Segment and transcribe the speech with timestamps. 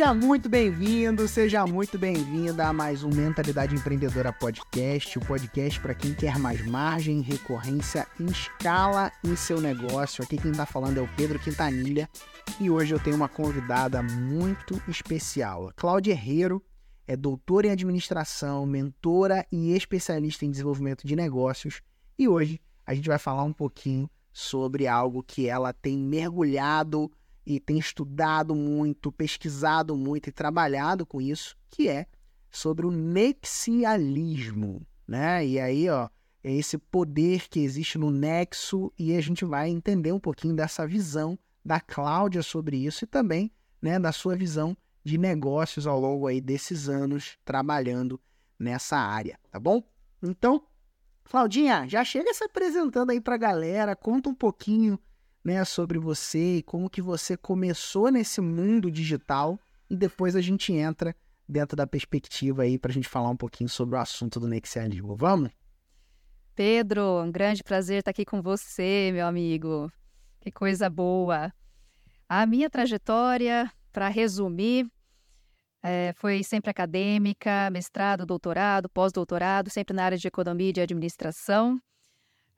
[0.00, 5.94] Seja muito bem-vindo, seja muito bem-vinda a mais um Mentalidade Empreendedora Podcast, o podcast para
[5.94, 10.24] quem quer mais margem, recorrência escala em seu negócio.
[10.24, 12.08] Aqui quem está falando é o Pedro Quintanilha
[12.58, 15.70] e hoje eu tenho uma convidada muito especial.
[15.76, 16.64] Cláudia Herrero
[17.06, 21.82] é doutora em administração, mentora e especialista em desenvolvimento de negócios
[22.18, 27.12] e hoje a gente vai falar um pouquinho sobre algo que ela tem mergulhado
[27.54, 32.06] e tem estudado muito, pesquisado muito e trabalhado com isso, que é
[32.48, 35.44] sobre o nexialismo, né?
[35.44, 36.08] E aí, ó,
[36.44, 40.86] é esse poder que existe no nexo e a gente vai entender um pouquinho dessa
[40.86, 43.50] visão da Cláudia sobre isso e também,
[43.82, 48.20] né, da sua visão de negócios ao longo aí desses anos trabalhando
[48.56, 49.82] nessa área, tá bom?
[50.22, 50.62] Então,
[51.24, 55.00] Claudinha, já chega se apresentando aí para a galera, conta um pouquinho
[55.44, 60.72] né, sobre você e como que você começou nesse mundo digital e depois a gente
[60.72, 61.14] entra
[61.48, 65.16] dentro da perspectiva aí para a gente falar um pouquinho sobre o assunto do nexialismo.
[65.16, 65.50] Vamos?
[66.54, 69.90] Pedro, um grande prazer estar aqui com você, meu amigo.
[70.40, 71.52] Que coisa boa.
[72.28, 74.86] A minha trajetória, para resumir,
[75.82, 81.80] é, foi sempre acadêmica, mestrado, doutorado, pós-doutorado, sempre na área de economia e de administração.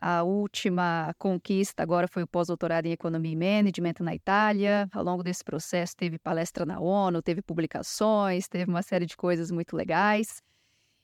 [0.04, 4.88] A última conquista agora foi o pós-doutorado em Economia e Management na Itália.
[4.92, 9.52] Ao longo desse processo teve palestra na ONU, teve publicações, teve uma série de coisas
[9.52, 10.42] muito legais.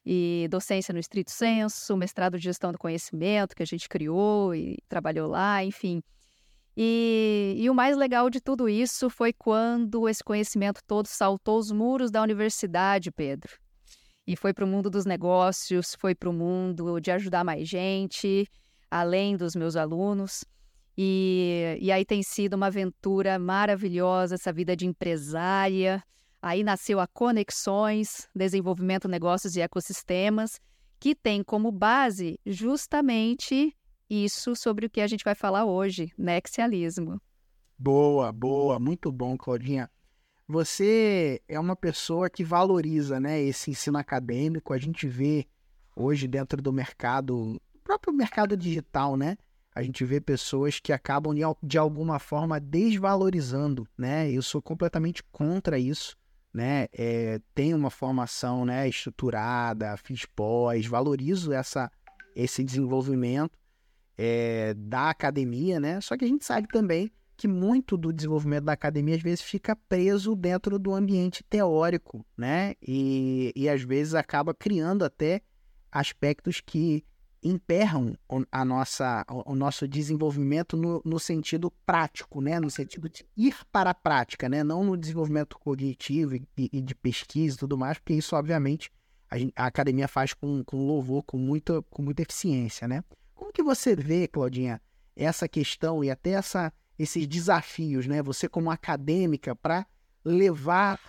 [0.04, 4.78] E docência no estrito senso, mestrado de gestão do conhecimento que a gente criou e
[4.88, 6.02] trabalhou lá, enfim.
[6.76, 11.70] E, e, o mais legal de tudo isso foi quando esse conhecimento todo saltou os
[11.70, 13.60] muros da universidade, Pedro.
[14.26, 18.50] E foi para o mundo dos negócios, foi para o mundo de ajudar mais gente
[18.90, 20.44] além dos meus alunos.
[20.96, 26.02] E, e aí tem sido uma aventura maravilhosa, essa vida de empresária.
[26.42, 30.60] Aí nasceu a Conexões, Desenvolvimento Negócios e Ecossistemas,
[30.98, 33.74] que tem como base justamente
[34.10, 37.20] isso sobre o que a gente vai falar hoje, nexialismo.
[37.78, 39.90] Boa, boa, muito bom, Claudinha.
[40.48, 44.72] Você é uma pessoa que valoriza né, esse ensino acadêmico.
[44.72, 45.46] A gente vê
[45.94, 49.38] hoje dentro do mercado próprio mercado digital, né?
[49.74, 54.30] A gente vê pessoas que acabam de alguma forma desvalorizando, né?
[54.30, 56.14] Eu sou completamente contra isso,
[56.52, 56.88] né?
[56.92, 61.90] É, tenho uma formação, né, estruturada, fiz pós, valorizo essa,
[62.36, 63.58] esse desenvolvimento
[64.18, 65.98] é, da academia, né?
[66.02, 69.74] Só que a gente sabe também que muito do desenvolvimento da academia às vezes fica
[69.74, 72.74] preso dentro do ambiente teórico, né?
[72.82, 75.40] E, e às vezes acaba criando até
[75.90, 77.02] aspectos que
[77.42, 78.16] emperram
[78.50, 82.58] a nossa, o nosso desenvolvimento no, no, sentido prático, né?
[82.58, 84.64] no sentido de ir para a prática, né?
[84.64, 88.90] não no desenvolvimento cognitivo e, e de pesquisa e tudo mais, porque isso, obviamente,
[89.30, 92.88] a, a academia faz com, com louvor, com muita, com muita eficiência.
[92.88, 93.04] Né?
[93.34, 94.80] Como que você vê, Claudinha,
[95.14, 98.20] essa questão e até essa, esses desafios, né?
[98.20, 99.86] você como acadêmica, para
[100.24, 101.00] levar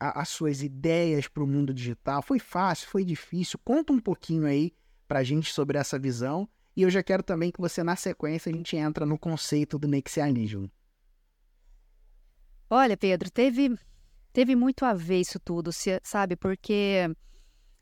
[0.00, 2.22] a, as suas ideias para o mundo digital?
[2.22, 2.88] Foi fácil?
[2.88, 3.58] Foi difícil?
[3.64, 4.74] Conta um pouquinho aí
[5.06, 6.48] para a gente sobre essa visão.
[6.76, 9.88] E eu já quero também que você, na sequência, a gente entra no conceito do
[9.88, 10.70] nexianismo.
[12.68, 13.78] Olha, Pedro, teve,
[14.32, 15.70] teve muito a ver isso tudo,
[16.02, 16.36] sabe?
[16.36, 17.08] Porque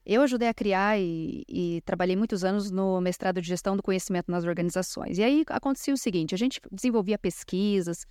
[0.06, 4.30] eu ajudei a criar e, e, trabalhei muitos anos no mestrado de gestão do conhecimento
[4.30, 5.16] nas organizações.
[5.18, 8.06] E aí acontecia o seguinte: a gente desenvolvia pesquisas,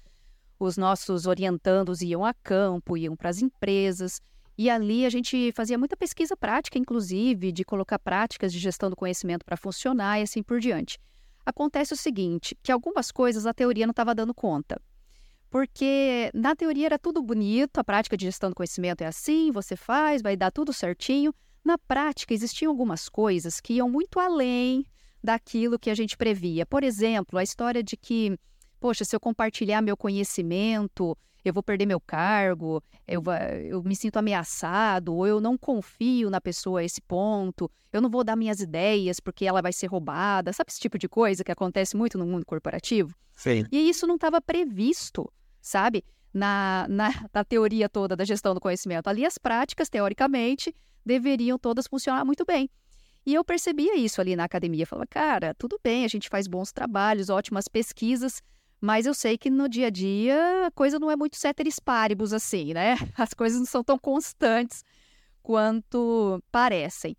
[0.59, 4.19] os nossos orientandos iam a campo, iam para as empresas,
[4.58, 8.96] e ali a gente fazia muita pesquisa prática, inclusive, de colocar práticas de gestão do
[8.96, 11.00] conhecimento para funcionar e assim por diante.
[11.46, 14.80] Acontece o seguinte, que algumas coisas a teoria não estava dando conta.
[15.50, 19.75] Porque na teoria era tudo bonito, a prática de gestão do conhecimento é assim, você
[19.75, 21.34] faz, vai dar tudo certinho.
[21.63, 24.86] Na prática, existiam algumas coisas que iam muito além
[25.24, 26.66] daquilo que a gente previa.
[26.66, 28.38] Por exemplo, a história de que,
[28.80, 33.22] poxa, se eu compartilhar meu conhecimento, eu vou perder meu cargo, eu,
[33.69, 38.10] eu me sinto ameaçado, ou eu não confio na pessoa a esse ponto, eu não
[38.10, 41.51] vou dar minhas ideias porque ela vai ser roubada, sabe esse tipo de coisa que
[41.51, 43.13] acontece muito no mundo corporativo?
[43.36, 43.66] Sim.
[43.72, 45.31] E isso não estava previsto,
[45.62, 46.04] sabe?
[46.34, 49.07] Na, na, na teoria toda da gestão do conhecimento.
[49.07, 50.75] Ali as práticas, teoricamente,
[51.06, 52.69] deveriam todas funcionar muito bem.
[53.25, 54.86] E eu percebia isso ali na academia.
[54.86, 58.42] Falava, cara, tudo bem, a gente faz bons trabalhos, ótimas pesquisas,
[58.83, 62.33] mas eu sei que no dia a dia a coisa não é muito ceteris paribus
[62.33, 62.95] assim, né?
[63.18, 64.83] As coisas não são tão constantes
[65.41, 67.15] quanto parecem.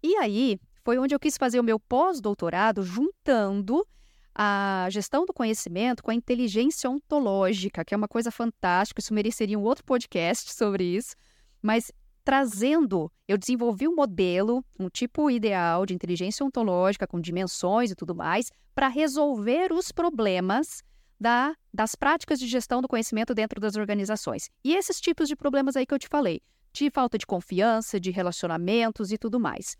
[0.00, 3.84] E aí foi onde eu quis fazer o meu pós-doutorado juntando
[4.32, 9.00] a gestão do conhecimento com a inteligência ontológica, que é uma coisa fantástica.
[9.00, 11.16] Isso mereceria um outro podcast sobre isso.
[11.60, 11.90] Mas
[12.22, 18.14] trazendo, eu desenvolvi um modelo, um tipo ideal de inteligência ontológica com dimensões e tudo
[18.14, 20.86] mais, para resolver os problemas
[21.20, 24.50] da, das práticas de gestão do conhecimento dentro das organizações.
[24.64, 26.40] E esses tipos de problemas aí que eu te falei,
[26.72, 29.76] de falta de confiança, de relacionamentos e tudo mais.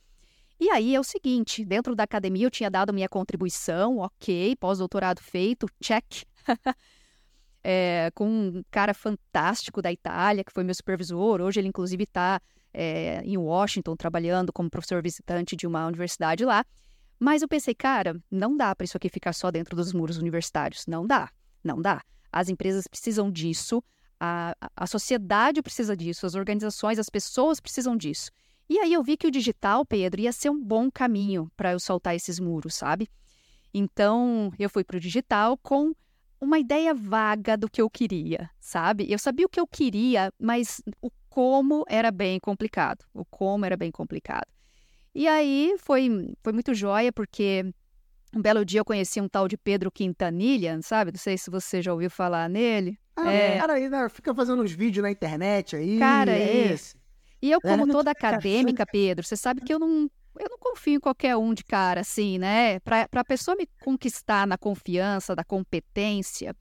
[0.61, 5.23] E aí é o seguinte: dentro da academia eu tinha dado minha contribuição, ok, pós-doutorado
[5.23, 6.25] feito, check.
[7.63, 11.41] é, com um cara fantástico da Itália, que foi meu supervisor.
[11.41, 12.41] Hoje ele, inclusive, está
[12.73, 16.65] é, em Washington trabalhando como professor visitante de uma universidade lá.
[17.19, 20.87] Mas eu pensei, cara, não dá para isso aqui ficar só dentro dos muros universitários.
[20.87, 21.31] Não dá,
[21.65, 22.03] não dá.
[22.33, 23.83] As empresas precisam disso,
[24.21, 28.31] a, a sociedade precisa disso, as organizações, as pessoas precisam disso.
[28.69, 31.81] E aí eu vi que o digital, Pedro, ia ser um bom caminho para eu
[31.81, 33.09] soltar esses muros, sabe?
[33.73, 35.95] Então eu fui para o digital com
[36.41, 39.11] uma ideia vaga do que eu queria, sabe?
[39.11, 43.05] Eu sabia o que eu queria, mas o como era bem complicado.
[43.15, 44.47] O como era bem complicado.
[45.19, 47.65] E aí foi, foi muito joia, porque
[48.33, 51.11] um belo dia eu conheci um tal de Pedro Quintanilha, sabe?
[51.11, 52.97] Não sei se você já ouviu falar nele.
[53.17, 53.59] Ah, é.
[53.59, 54.09] cara aí, né?
[54.09, 55.99] fica fazendo uns vídeos na internet aí.
[55.99, 56.97] Cara, é esse.
[57.43, 60.95] E eu, como é, toda acadêmica, Pedro, você sabe que eu não, eu não confio
[60.95, 62.79] em qualquer um de cara, assim, né?
[62.79, 66.55] Para a pessoa me conquistar na confiança, da competência,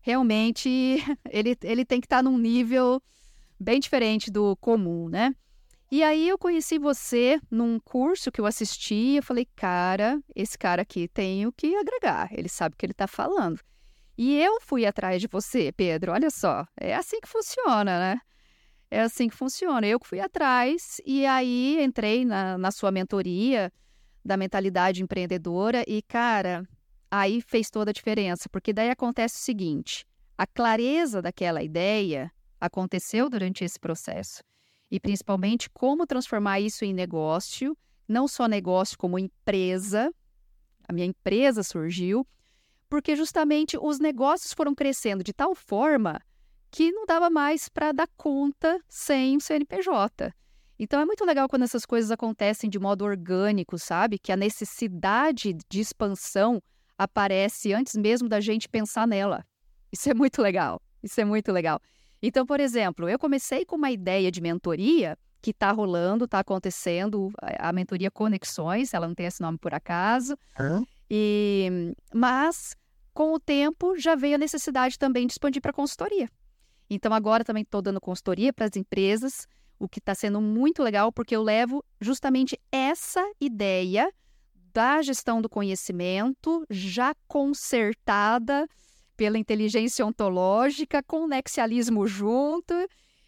[0.00, 0.96] realmente
[1.28, 3.02] ele, ele tem que estar tá num nível
[3.60, 5.34] bem diferente do comum, né?
[5.94, 10.80] E aí eu conheci você num curso que eu assisti, eu falei, cara, esse cara
[10.80, 13.60] aqui tem o que agregar, ele sabe o que ele está falando.
[14.16, 18.20] E eu fui atrás de você, Pedro, olha só, é assim que funciona, né?
[18.90, 19.86] É assim que funciona.
[19.86, 23.70] Eu fui atrás e aí entrei na, na sua mentoria
[24.24, 26.66] da mentalidade empreendedora e, cara,
[27.10, 30.06] aí fez toda a diferença, porque daí acontece o seguinte:
[30.38, 34.42] a clareza daquela ideia aconteceu durante esse processo
[34.92, 37.74] e principalmente como transformar isso em negócio,
[38.06, 40.12] não só negócio como empresa.
[40.86, 42.26] A minha empresa surgiu
[42.90, 46.20] porque justamente os negócios foram crescendo de tal forma
[46.70, 50.30] que não dava mais para dar conta sem o CNPJ.
[50.78, 54.18] Então é muito legal quando essas coisas acontecem de modo orgânico, sabe?
[54.18, 56.62] Que a necessidade de expansão
[56.98, 59.42] aparece antes mesmo da gente pensar nela.
[59.90, 60.82] Isso é muito legal.
[61.02, 61.80] Isso é muito legal.
[62.22, 67.32] Então, por exemplo, eu comecei com uma ideia de mentoria que está rolando, está acontecendo,
[67.58, 70.38] a mentoria Conexões, ela não tem esse nome por acaso.
[70.58, 70.86] Uhum.
[71.10, 72.76] E, mas,
[73.12, 76.30] com o tempo, já veio a necessidade também de expandir para consultoria.
[76.88, 79.48] Então, agora também estou dando consultoria para as empresas,
[79.80, 84.12] o que está sendo muito legal, porque eu levo justamente essa ideia
[84.72, 88.66] da gestão do conhecimento já consertada
[89.16, 92.74] pela inteligência ontológica, com o nexialismo junto,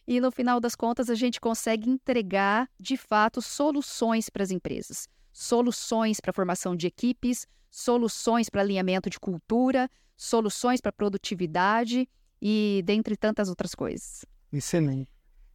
[0.07, 5.09] e no final das contas a gente consegue entregar de fato soluções para as empresas,
[5.33, 12.09] soluções para a formação de equipes, soluções para alinhamento de cultura, soluções para produtividade
[12.41, 14.25] e dentre tantas outras coisas.
[14.53, 15.09] Excelente.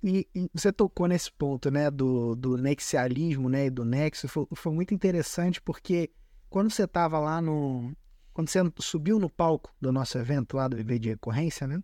[0.03, 4.47] E, e, você tocou nesse ponto, né, do, do nexialismo, né, e do nexo, foi,
[4.53, 6.09] foi muito interessante porque
[6.49, 7.93] quando você estava lá no,
[8.33, 11.81] quando você subiu no palco do nosso evento lá do Viver de Recorrência, né,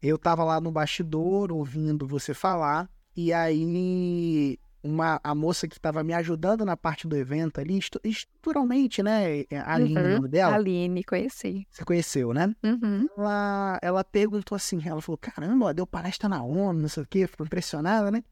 [0.00, 6.02] eu estava lá no bastidor ouvindo você falar e aí uma, a moça que estava
[6.04, 9.40] me ajudando na parte do evento ali, estruturalmente, né?
[9.50, 10.06] É, a Aline, uhum.
[10.06, 10.54] o nome dela.
[10.54, 11.66] Aline, conheci.
[11.70, 12.54] Você conheceu, né?
[12.62, 13.06] Uhum.
[13.16, 17.26] Ela, ela perguntou assim, ela falou, caramba, deu palestra na ONU, não sei o quê,
[17.26, 18.22] ficou impressionada, né?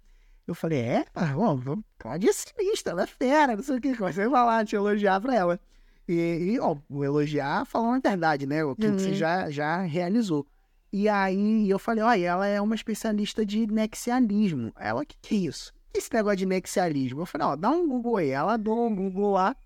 [0.46, 3.96] Eu falei, é, bom, vamos, pode ser sinistro, ela é fera, não sei o que,
[3.96, 5.60] comecei a falar, te elogiar pra ela.
[6.08, 8.64] E, e ó, o elogiar falando a verdade, né?
[8.64, 8.98] O que uhum.
[8.98, 10.46] você já, já realizou.
[10.92, 14.72] E aí eu falei, olha, ela é uma especialista de nexialismo.
[14.78, 15.76] Ela, o que, que é isso?
[15.98, 17.22] esse negócio de nexialismo?
[17.22, 18.30] Eu falei, ó, dá um Google aí.
[18.30, 19.56] Ela deu um Google lá,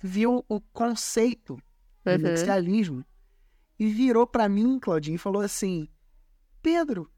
[0.00, 1.56] viu o conceito
[2.04, 2.18] de uhum.
[2.18, 3.04] nexialismo
[3.78, 5.88] e virou para mim, Claudinho, e falou assim:
[6.60, 7.10] Pedro,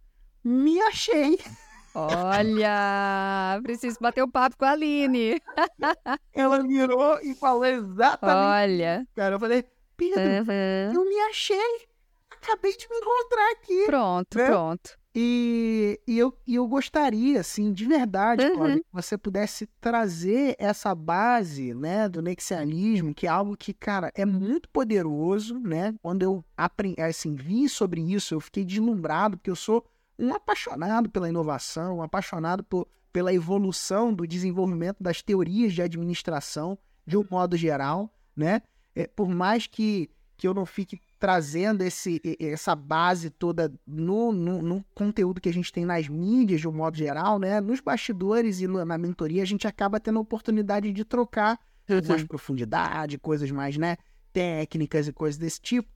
[0.42, 1.38] me achei.
[1.94, 5.40] Olha, preciso bater o um papo com a Aline.
[6.34, 8.36] Ela virou e falou exatamente.
[8.36, 9.06] Olha.
[9.14, 9.64] Cara, eu falei,
[9.96, 10.92] Pedro, uhum.
[10.92, 11.86] eu me achei.
[12.30, 13.86] Acabei de me encontrar aqui.
[13.86, 14.46] Pronto, né?
[14.46, 14.98] pronto.
[15.16, 18.56] E, e, eu, e eu gostaria, assim, de verdade, uhum.
[18.56, 24.10] Cláudia, que você pudesse trazer essa base, né, do nexialismo, que é algo que, cara,
[24.16, 25.94] é muito poderoso, né?
[26.02, 29.86] Quando eu aprendi, assim, vi sobre isso, eu fiquei deslumbrado, porque eu sou
[30.18, 36.78] um apaixonado pela inovação, um apaixonado por, pela evolução do desenvolvimento das teorias de administração,
[37.06, 38.62] de um modo geral, né?
[38.94, 44.62] é, por mais que, que eu não fique trazendo esse, essa base toda no, no,
[44.62, 47.60] no, conteúdo que a gente tem nas mídias, de um modo geral, né?
[47.60, 52.00] Nos bastidores e na mentoria, a gente acaba tendo a oportunidade de trocar uhum.
[52.06, 53.96] mais profundidade, coisas mais, né?
[54.32, 55.88] Técnicas e coisas desse tipo.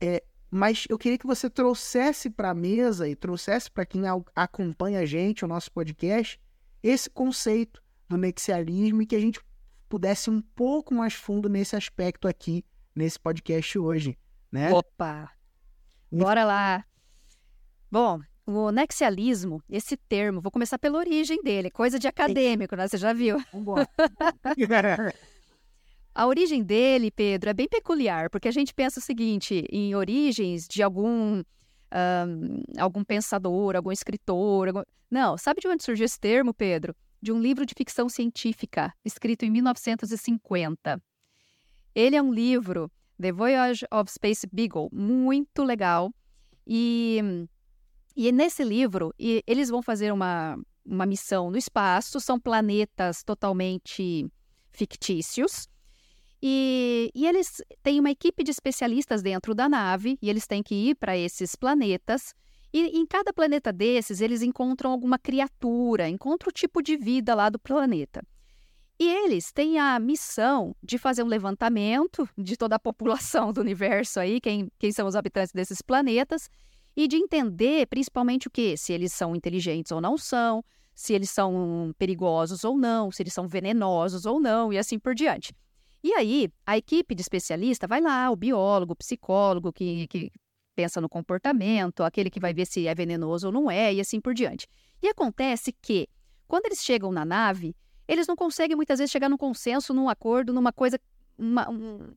[0.00, 4.02] É, mas eu queria que você trouxesse para a mesa e trouxesse para quem
[4.34, 6.40] acompanha a gente, o nosso podcast,
[6.82, 9.40] esse conceito do nexialismo e que a gente
[9.88, 12.64] pudesse ir um pouco mais fundo nesse aspecto aqui,
[12.94, 14.18] nesse podcast hoje,
[14.50, 14.72] né?
[14.72, 15.30] Opa!
[16.10, 16.84] Bora lá!
[17.90, 22.88] Bom, o nexialismo, esse termo, vou começar pela origem dele, coisa de acadêmico, né?
[22.88, 23.38] Você já viu?
[23.52, 23.86] Vambora.
[26.18, 30.66] A origem dele, Pedro, é bem peculiar, porque a gente pensa o seguinte, em origens
[30.66, 31.44] de algum
[31.94, 34.66] um, algum pensador, algum escritor.
[34.66, 34.82] Algum...
[35.08, 36.92] Não, sabe de onde surgiu esse termo, Pedro?
[37.22, 41.00] De um livro de ficção científica, escrito em 1950.
[41.94, 42.90] Ele é um livro,
[43.22, 46.12] The Voyage of Space Beagle, muito legal.
[46.66, 47.46] E,
[48.16, 54.28] e nesse livro, e eles vão fazer uma, uma missão no espaço, são planetas totalmente
[54.72, 55.68] fictícios.
[56.42, 60.74] E, e eles têm uma equipe de especialistas dentro da nave e eles têm que
[60.74, 62.34] ir para esses planetas.
[62.72, 67.48] E em cada planeta desses, eles encontram alguma criatura, encontram o tipo de vida lá
[67.48, 68.22] do planeta.
[69.00, 74.18] E eles têm a missão de fazer um levantamento de toda a população do universo
[74.18, 76.50] aí, quem, quem são os habitantes desses planetas,
[76.96, 78.76] e de entender principalmente o que?
[78.76, 80.64] Se eles são inteligentes ou não são,
[80.96, 85.14] se eles são perigosos ou não, se eles são venenosos ou não, e assim por
[85.14, 85.54] diante.
[86.02, 90.32] E aí, a equipe de especialista vai lá, o biólogo, o psicólogo que, que
[90.74, 94.20] pensa no comportamento, aquele que vai ver se é venenoso ou não é, e assim
[94.20, 94.68] por diante.
[95.02, 96.08] E acontece que,
[96.46, 97.74] quando eles chegam na nave,
[98.06, 100.98] eles não conseguem muitas vezes chegar num consenso, num acordo, numa coisa,
[101.36, 102.14] uma, um,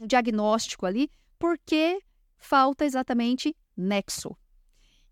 [0.00, 1.08] um diagnóstico ali,
[1.38, 2.00] porque
[2.36, 4.36] falta exatamente nexo.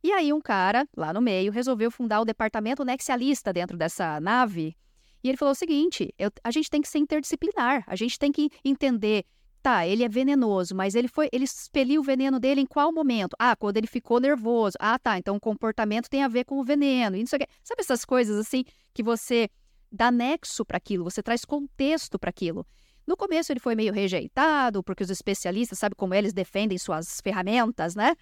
[0.02, 4.76] E aí um cara, lá no meio, resolveu fundar o departamento nexialista dentro dessa nave,
[5.25, 8.31] e ele falou o seguinte: eu, a gente tem que ser interdisciplinar, a gente tem
[8.31, 9.25] que entender.
[9.62, 13.35] Tá, ele é venenoso, mas ele foi, ele expeliu o veneno dele em qual momento?
[13.38, 14.76] Ah, quando ele ficou nervoso.
[14.78, 17.16] Ah, tá, então o comportamento tem a ver com o veneno.
[17.16, 17.47] E Sabe
[17.78, 19.49] essas coisas assim que você
[19.90, 22.66] dá nexo para aquilo, você traz contexto para aquilo.
[23.07, 27.95] No começo ele foi meio rejeitado, porque os especialistas, sabe como eles defendem suas ferramentas,
[27.95, 28.14] né?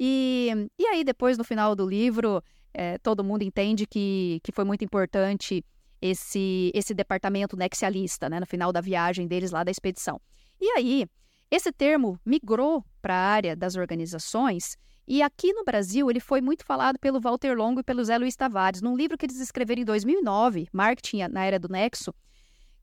[0.00, 2.42] E, e aí, depois, no final do livro,
[2.74, 5.64] é, todo mundo entende que, que foi muito importante
[6.02, 10.20] esse, esse departamento nexialista, né, no final da viagem deles lá da expedição.
[10.60, 11.06] E aí,
[11.50, 16.64] esse termo migrou para a área das organizações e aqui no Brasil ele foi muito
[16.64, 19.84] falado pelo Walter Longo e pelo Zé Luiz Tavares, num livro que eles escreveram em
[19.84, 22.14] 2009, Marketing na Era do Nexo,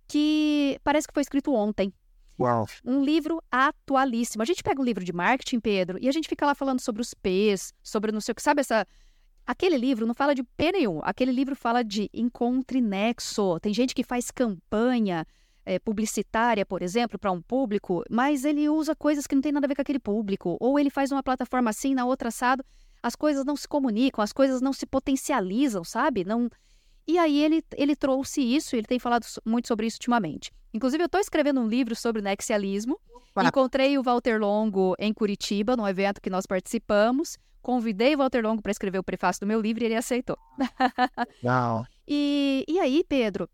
[0.08, 1.94] que parece que foi escrito ontem.
[2.40, 2.68] Uau.
[2.86, 4.42] Um livro atualíssimo.
[4.42, 7.02] A gente pega um livro de marketing, Pedro, e a gente fica lá falando sobre
[7.02, 8.86] os P's, sobre não sei o que, sabe essa
[9.50, 11.00] Aquele livro não fala de P nenhum.
[11.02, 13.60] Aquele livro fala de encontre nexo.
[13.60, 15.26] Tem gente que faz campanha
[15.66, 19.66] é, publicitária, por exemplo, para um público, mas ele usa coisas que não tem nada
[19.66, 20.56] a ver com aquele público.
[20.60, 22.64] Ou ele faz uma plataforma assim, na outra assado.
[23.02, 26.24] As coisas não se comunicam, as coisas não se potencializam, sabe?
[26.24, 26.48] Não.
[27.08, 30.52] E aí ele, ele trouxe isso, ele tem falado muito sobre isso ultimamente.
[30.72, 33.00] Inclusive, eu estou escrevendo um livro sobre nexialismo.
[33.38, 37.38] Encontrei o Walter Longo em Curitiba, num evento que nós participamos.
[37.62, 40.38] Convidei o Walter Longo para escrever o prefácio do meu livro e ele aceitou.
[41.44, 41.86] Não.
[42.08, 43.50] e, e aí, Pedro,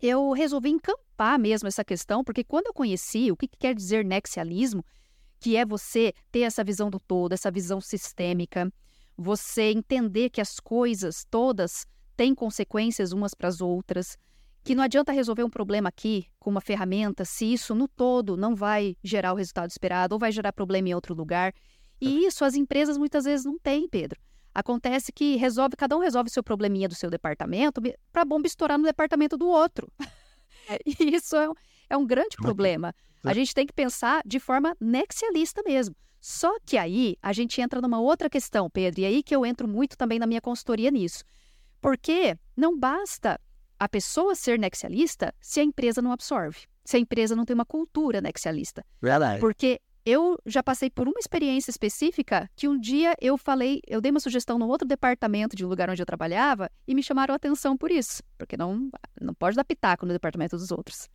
[0.00, 4.04] eu resolvi encampar mesmo essa questão, porque quando eu conheci o que, que quer dizer
[4.04, 4.84] nexialismo,
[5.40, 8.72] que é você ter essa visão do todo, essa visão sistêmica,
[9.16, 11.86] você entender que as coisas todas
[12.16, 14.16] têm consequências umas para as outras,
[14.64, 18.54] que não adianta resolver um problema aqui com uma ferramenta se isso no todo não
[18.54, 21.54] vai gerar o resultado esperado ou vai gerar problema em outro lugar.
[22.00, 24.20] E isso as empresas muitas vezes não têm, Pedro.
[24.54, 27.80] Acontece que resolve, cada um resolve seu probleminha do seu departamento
[28.12, 29.90] para a bomba estourar no departamento do outro.
[30.84, 31.54] e isso é um,
[31.90, 32.94] é um grande problema.
[33.24, 35.94] A gente tem que pensar de forma nexialista mesmo.
[36.20, 39.68] Só que aí a gente entra numa outra questão, Pedro, e aí que eu entro
[39.68, 41.24] muito também na minha consultoria nisso.
[41.80, 43.40] Porque não basta
[43.78, 47.64] a pessoa ser nexialista se a empresa não absorve, se a empresa não tem uma
[47.64, 48.84] cultura nexialista.
[49.00, 49.40] Verdade.
[49.40, 54.10] Porque eu já passei por uma experiência específica que um dia eu falei, eu dei
[54.10, 57.36] uma sugestão no outro departamento de um lugar onde eu trabalhava e me chamaram a
[57.36, 61.08] atenção por isso, porque não, não pode dar pitaco no departamento dos outros.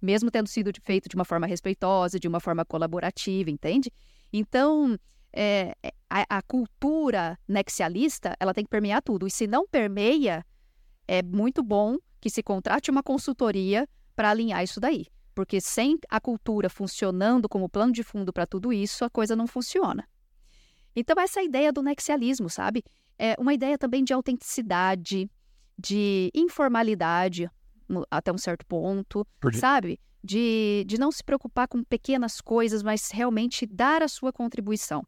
[0.00, 3.92] Mesmo tendo sido feito de uma forma respeitosa, de uma forma colaborativa, entende?
[4.32, 4.96] Então,
[5.32, 9.26] é, é, a, a, cultura nexialista, ela tem que permear tudo.
[9.26, 10.44] E se não permeia,
[11.10, 15.06] é muito bom que se contrate uma consultoria para alinhar isso daí.
[15.34, 19.48] Porque sem a cultura funcionando como plano de fundo para tudo isso, a coisa não
[19.48, 20.08] funciona.
[20.94, 22.84] Então, essa ideia do nexialismo, sabe?
[23.18, 25.28] É uma ideia também de autenticidade,
[25.76, 27.50] de informalidade,
[28.08, 29.26] até um certo ponto,
[29.58, 29.98] sabe?
[30.22, 35.04] De, de não se preocupar com pequenas coisas, mas realmente dar a sua contribuição.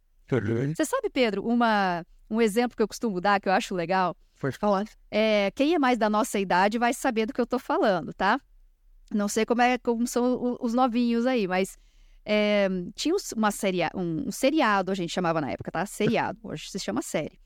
[0.75, 4.16] Você sabe, Pedro, uma, um exemplo que eu costumo dar, que eu acho legal?
[4.42, 4.88] Pode falar.
[5.08, 8.40] É, quem é mais da nossa idade vai saber do que eu estou falando, tá?
[9.08, 11.78] Não sei como, é, como são os novinhos aí, mas
[12.25, 15.87] é, tinha uma série, um, um, seriado, a gente chamava na época, tá?
[15.87, 17.38] Seriado, hoje se chama série.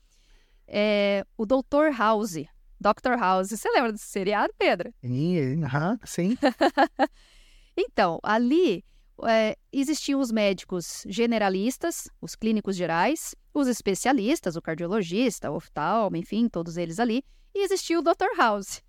[0.67, 1.95] É, o Dr.
[1.95, 2.45] House,
[2.81, 3.15] Dr.
[3.19, 3.49] House.
[3.51, 4.91] Você lembra desse seriado, Pedro?
[5.03, 5.61] Sim,
[6.03, 6.37] sim.
[7.77, 8.83] então, ali
[9.23, 16.47] é, existiam os médicos generalistas, os clínicos gerais, os especialistas, o cardiologista, o oftalmo, enfim,
[16.47, 17.23] todos eles ali,
[17.53, 18.37] e existia o Dr.
[18.37, 18.81] House.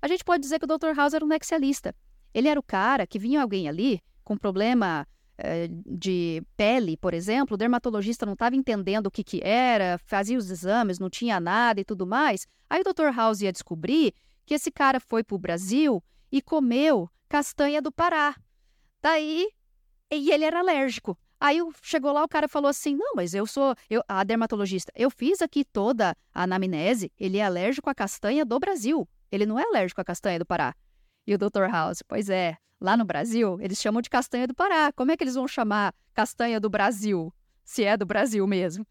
[0.00, 0.94] A gente pode dizer que o Dr.
[0.94, 1.94] House era um nexialista.
[2.32, 5.06] Ele era o cara que vinha alguém ali com problema
[5.38, 10.38] é, de pele, por exemplo, o dermatologista não estava entendendo o que, que era, fazia
[10.38, 12.46] os exames, não tinha nada e tudo mais.
[12.68, 13.14] Aí o Dr.
[13.14, 18.34] House ia descobrir que esse cara foi para o Brasil e comeu castanha do Pará.
[19.02, 19.48] Daí
[20.10, 21.18] e ele era alérgico.
[21.38, 23.74] Aí chegou lá, o cara falou assim: Não, mas eu sou.
[23.90, 27.12] Eu, a dermatologista, eu fiz aqui toda a anamnese.
[27.18, 29.08] Ele é alérgico à castanha do Brasil.
[29.30, 30.74] Ele não é alérgico à castanha do Pará.
[31.26, 31.68] E o Dr.
[31.70, 34.92] House, pois é, lá no Brasil, eles chamam de castanha do Pará.
[34.92, 37.32] Como é que eles vão chamar castanha do Brasil?
[37.64, 38.86] Se é do Brasil mesmo.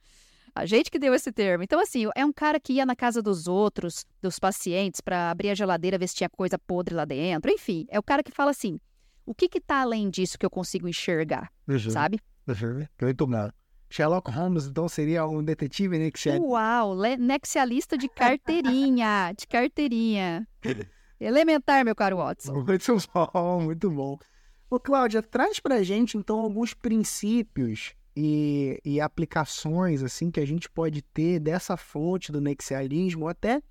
[0.53, 1.63] A gente que deu esse termo.
[1.63, 5.49] Então, assim, é um cara que ia na casa dos outros, dos pacientes, para abrir
[5.49, 7.51] a geladeira, ver se tinha coisa podre lá dentro.
[7.51, 8.79] Enfim, é o cara que fala assim:
[9.25, 11.89] o que que tá além disso que eu consigo enxergar, uhum.
[11.89, 12.19] sabe?
[12.47, 12.85] Uhum.
[13.01, 13.49] Muito bom.
[13.89, 16.45] Sherlock Holmes, então, seria um detetive nexialista?
[16.45, 20.47] Uau, nexialista de carteirinha, de carteirinha.
[21.19, 22.53] Elementar, meu caro Watson.
[22.65, 24.17] Muito bom, muito bom.
[24.69, 30.69] Ô, Cláudia, traz pra gente, então, alguns princípios e, e aplicações, assim, que a gente
[30.69, 33.61] pode ter dessa fonte do nexialismo até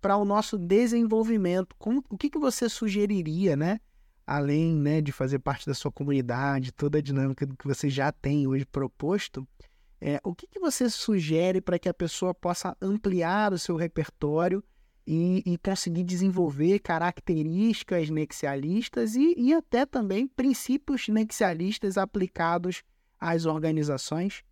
[0.00, 1.74] para o nosso desenvolvimento.
[1.78, 3.78] Como, o que, que você sugeriria, né?
[4.26, 8.46] Além né, de fazer parte da sua comunidade, toda a dinâmica que você já tem
[8.46, 9.46] hoje proposto,
[10.00, 14.62] é, o que, que você sugere para que a pessoa possa ampliar o seu repertório
[15.06, 22.82] e, e conseguir desenvolver características nexialistas e, e até também princípios nexialistas aplicados
[23.18, 24.42] às organizações?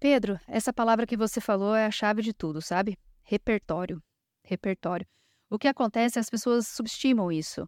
[0.00, 2.98] Pedro, essa palavra que você falou é a chave de tudo, sabe?
[3.22, 4.02] Repertório.
[4.42, 5.06] Repertório.
[5.48, 7.66] O que acontece é as pessoas subestimam isso.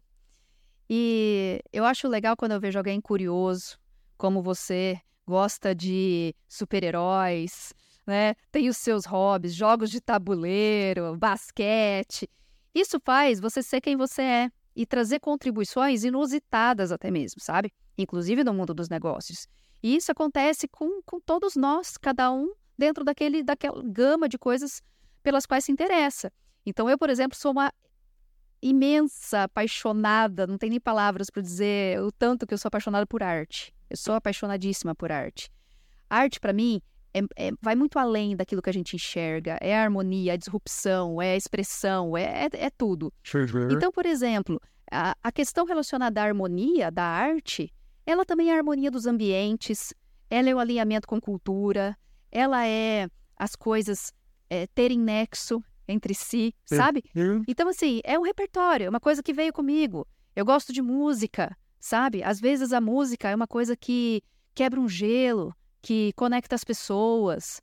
[0.89, 3.77] E eu acho legal quando eu vejo alguém curioso,
[4.17, 7.73] como você, gosta de super-heróis,
[8.05, 8.35] né?
[8.51, 12.29] Tem os seus hobbies, jogos de tabuleiro, basquete.
[12.73, 17.73] Isso faz você ser quem você é e trazer contribuições inusitadas até mesmo, sabe?
[17.97, 19.47] Inclusive no mundo dos negócios.
[19.83, 24.81] E isso acontece com, com todos nós, cada um dentro daquele, daquela gama de coisas
[25.21, 26.31] pelas quais se interessa.
[26.65, 27.73] Então, eu, por exemplo, sou uma
[28.61, 33.23] imensa, apaixonada, não tem nem palavras para dizer o tanto que eu sou apaixonada por
[33.23, 33.73] arte.
[33.89, 35.49] Eu sou apaixonadíssima por arte.
[36.09, 36.81] Arte, para mim,
[37.13, 39.57] é, é, vai muito além daquilo que a gente enxerga.
[39.61, 43.13] É a harmonia, a disrupção, é a expressão, é, é, é tudo.
[43.73, 47.73] Então, por exemplo, a, a questão relacionada à harmonia da arte,
[48.05, 49.93] ela também é a harmonia dos ambientes,
[50.29, 51.97] ela é o alinhamento com cultura,
[52.31, 54.13] ela é as coisas
[54.49, 57.03] é, terem nexo entre si, sabe?
[57.47, 60.07] Então, assim, é um repertório, é uma coisa que veio comigo.
[60.35, 62.23] Eu gosto de música, sabe?
[62.23, 64.21] Às vezes a música é uma coisa que
[64.53, 67.61] quebra um gelo, que conecta as pessoas.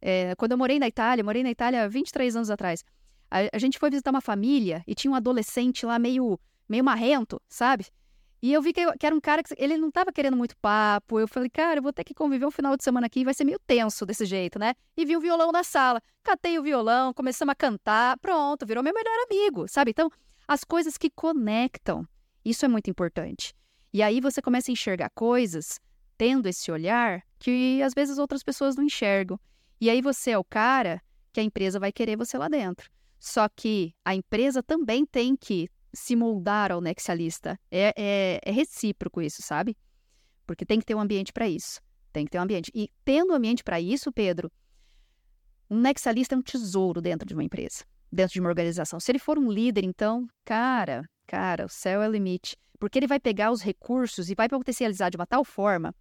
[0.00, 2.84] É, quando eu morei na Itália, morei na Itália 23 anos atrás,
[3.30, 7.40] a, a gente foi visitar uma família e tinha um adolescente lá meio, meio marrento,
[7.48, 7.86] sabe?
[8.42, 11.20] E eu vi que, que, era um cara que ele não estava querendo muito papo.
[11.20, 13.44] Eu falei, cara, eu vou ter que conviver um final de semana aqui, vai ser
[13.44, 14.74] meio tenso desse jeito, né?
[14.96, 16.00] E vi o violão na sala.
[16.22, 19.90] Catei o violão, começamos a cantar, pronto, virou meu melhor amigo, sabe?
[19.90, 20.10] Então,
[20.48, 22.06] as coisas que conectam,
[22.44, 23.54] isso é muito importante.
[23.92, 25.78] E aí você começa a enxergar coisas
[26.16, 29.38] tendo esse olhar que às vezes outras pessoas não enxergam.
[29.80, 32.90] E aí você é o cara que a empresa vai querer você lá dentro.
[33.18, 37.58] Só que a empresa também tem que se moldar ao nexialista.
[37.70, 39.76] É, é, é recíproco isso, sabe?
[40.46, 41.80] Porque tem que ter um ambiente para isso.
[42.12, 42.70] Tem que ter um ambiente.
[42.74, 44.50] E tendo um ambiente para isso, Pedro,
[45.68, 48.98] um nexialista é um tesouro dentro de uma empresa, dentro de uma organização.
[48.98, 52.56] Se ele for um líder, então, cara, cara, o céu é o limite.
[52.78, 55.94] Porque ele vai pegar os recursos e vai potencializar de uma tal forma.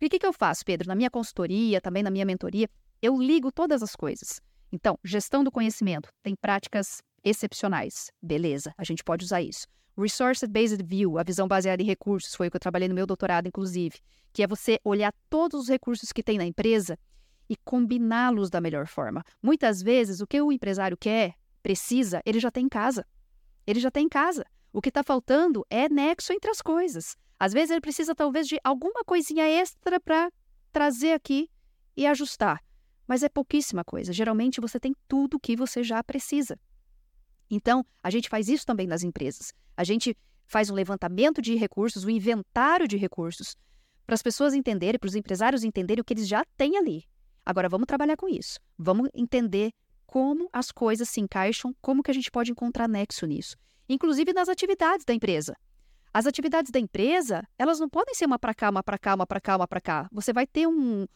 [0.00, 0.86] E o que, que eu faço, Pedro?
[0.86, 2.68] Na minha consultoria, também na minha mentoria,
[3.02, 4.40] eu ligo todas as coisas.
[4.72, 8.10] Então, gestão do conhecimento, tem práticas excepcionais.
[8.22, 9.66] Beleza, a gente pode usar isso.
[9.96, 13.46] Resource-Based View, a visão baseada em recursos, foi o que eu trabalhei no meu doutorado,
[13.46, 13.98] inclusive,
[14.32, 16.98] que é você olhar todos os recursos que tem na empresa
[17.48, 19.24] e combiná-los da melhor forma.
[19.42, 23.04] Muitas vezes, o que o empresário quer, precisa, ele já tem em casa.
[23.66, 24.44] Ele já tem em casa.
[24.72, 27.16] O que está faltando é nexo entre as coisas.
[27.38, 30.30] Às vezes, ele precisa, talvez, de alguma coisinha extra para
[30.72, 31.50] trazer aqui
[31.96, 32.62] e ajustar.
[33.06, 34.12] Mas é pouquíssima coisa.
[34.12, 36.56] Geralmente, você tem tudo o que você já precisa.
[37.50, 39.52] Então, a gente faz isso também nas empresas.
[39.76, 43.56] A gente faz um levantamento de recursos, um inventário de recursos,
[44.06, 47.04] para as pessoas entenderem, para os empresários entenderem o que eles já têm ali.
[47.44, 48.58] Agora, vamos trabalhar com isso.
[48.78, 49.72] Vamos entender
[50.06, 53.56] como as coisas se encaixam, como que a gente pode encontrar nexo nisso.
[53.88, 55.56] Inclusive nas atividades da empresa.
[56.12, 59.26] As atividades da empresa, elas não podem ser uma para cá, uma para cá, uma
[59.26, 60.08] para cá, uma para cá.
[60.10, 61.06] Você vai ter um,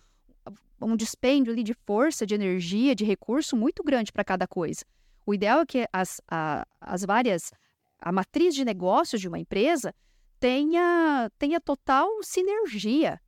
[0.80, 4.84] um dispêndio ali de força, de energia, de recurso muito grande para cada coisa.
[5.26, 7.50] O ideal é que as, a, as várias,
[7.98, 9.94] a matriz de negócios de uma empresa
[10.38, 13.20] tenha, tenha total sinergia,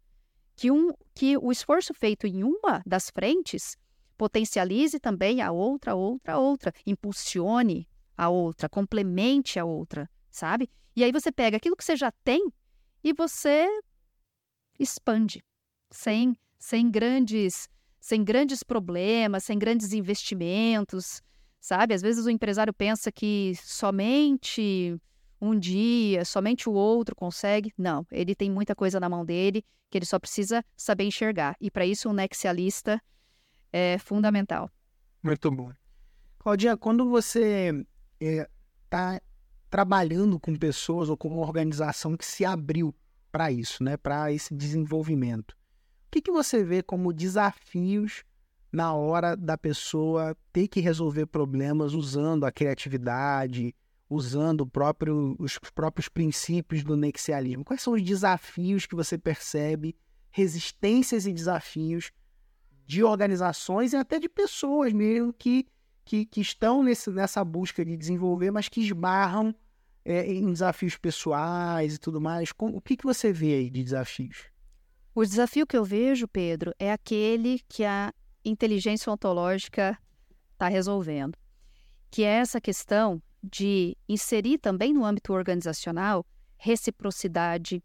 [0.55, 3.77] que, um, que o esforço feito em uma das frentes
[4.17, 10.71] potencialize também a outra, outra, outra, impulsione a outra, complemente a outra, sabe?
[10.95, 12.51] E aí você pega aquilo que você já tem
[13.05, 13.69] e você
[14.79, 15.45] expande,
[15.91, 17.69] sem, sem grandes
[18.07, 21.21] sem grandes problemas, sem grandes investimentos,
[21.67, 21.95] sabe?
[21.95, 24.97] Às vezes o empresário pensa que somente
[25.41, 27.73] um dia, somente o outro consegue.
[27.77, 31.57] Não, ele tem muita coisa na mão dele que ele só precisa saber enxergar.
[31.61, 33.03] E para isso, um nexialista
[33.73, 34.71] é fundamental.
[35.21, 35.73] Muito bom.
[36.39, 37.85] Claudinha, quando você
[38.21, 39.21] está é,
[39.69, 42.95] trabalhando com pessoas ou com uma organização que se abriu
[43.33, 48.23] para isso, né, para esse desenvolvimento, o que, que você vê como desafios
[48.77, 53.75] na hora da pessoa ter que resolver problemas usando a criatividade,
[54.07, 57.65] usando próprio, os próprios princípios do nexialismo?
[57.65, 59.97] Quais são os desafios que você percebe,
[60.31, 62.13] resistências e desafios
[62.85, 65.67] de organizações e até de pessoas mesmo que,
[66.05, 69.55] que, que estão nesse, nessa busca de desenvolver, mas que esbarram
[70.05, 72.51] é, em desafios pessoais e tudo mais?
[72.59, 74.51] o que, que você vê aí de desafios?
[75.15, 78.13] O desafio que eu vejo, Pedro, é aquele que a
[78.51, 79.99] inteligência ontológica
[80.53, 81.37] está resolvendo,
[82.11, 86.25] que é essa questão de inserir também no âmbito organizacional
[86.57, 87.83] reciprocidade,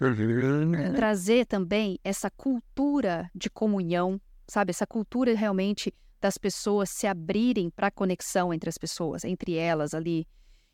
[0.00, 0.94] uhum.
[0.94, 4.70] trazer também essa cultura de comunhão, sabe?
[4.70, 9.94] Essa cultura realmente das pessoas se abrirem para a conexão entre as pessoas, entre elas
[9.94, 10.26] ali,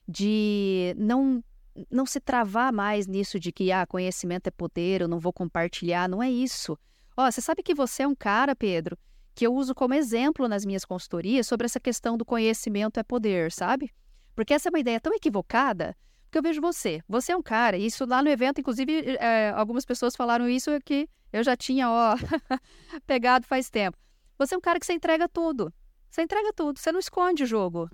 [0.07, 1.43] de não
[1.91, 6.09] não se travar mais nisso de que ah, conhecimento é poder, eu não vou compartilhar,
[6.09, 6.79] não é isso.
[7.17, 8.99] Ó, você sabe que você é um cara, Pedro,
[9.35, 13.53] que eu uso como exemplo nas minhas consultorias sobre essa questão do conhecimento é poder,
[13.53, 13.93] sabe?
[14.35, 17.01] Porque essa é uma ideia tão equivocada, porque eu vejo você.
[17.09, 20.71] Você é um cara, e isso lá no evento, inclusive, é, algumas pessoas falaram isso
[20.85, 22.17] que eu já tinha, ó,
[23.07, 23.97] pegado faz tempo.
[24.39, 25.73] Você é um cara que você entrega tudo.
[26.11, 27.89] Você entrega tudo, você não esconde o jogo.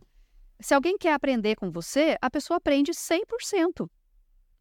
[0.61, 3.89] Se alguém quer aprender com você, a pessoa aprende 100%.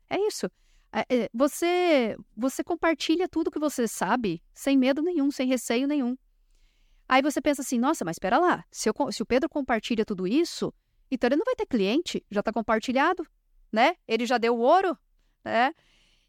[0.09, 0.49] É isso.
[0.91, 6.17] É, é, você, você compartilha tudo que você sabe sem medo nenhum, sem receio nenhum.
[7.07, 10.27] Aí você pensa assim, nossa, mas espera lá, se, eu, se o Pedro compartilha tudo
[10.27, 10.73] isso,
[11.09, 13.25] então ele não vai ter cliente, já está compartilhado,
[13.71, 13.95] né?
[14.07, 14.97] Ele já deu o ouro,
[15.43, 15.73] né?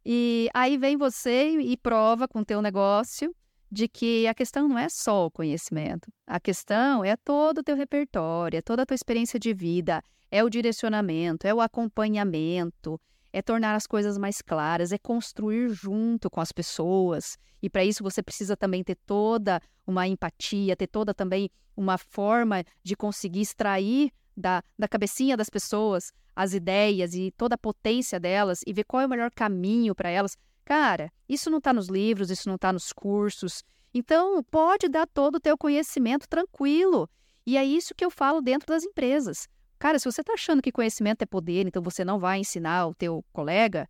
[0.05, 3.35] E aí vem você e prova com o teu negócio
[3.70, 6.11] de que a questão não é só o conhecimento.
[6.27, 10.42] A questão é todo o teu repertório, é toda a tua experiência de vida, é
[10.42, 12.99] o direcionamento, é o acompanhamento,
[13.33, 17.38] é tornar as coisas mais claras, é construir junto com as pessoas.
[17.62, 22.64] E para isso você precisa também ter toda uma empatia, ter toda também uma forma
[22.83, 28.62] de conseguir extrair da, da cabecinha das pessoas as ideias e toda a potência delas
[28.66, 30.37] e ver qual é o melhor caminho para elas.
[30.64, 33.62] Cara, isso não está nos livros, isso não está nos cursos.
[33.93, 37.11] Então, pode dar todo o teu conhecimento tranquilo.
[37.45, 39.49] E é isso que eu falo dentro das empresas.
[39.81, 42.95] Cara, se você está achando que conhecimento é poder, então você não vai ensinar o
[42.95, 43.88] teu colega,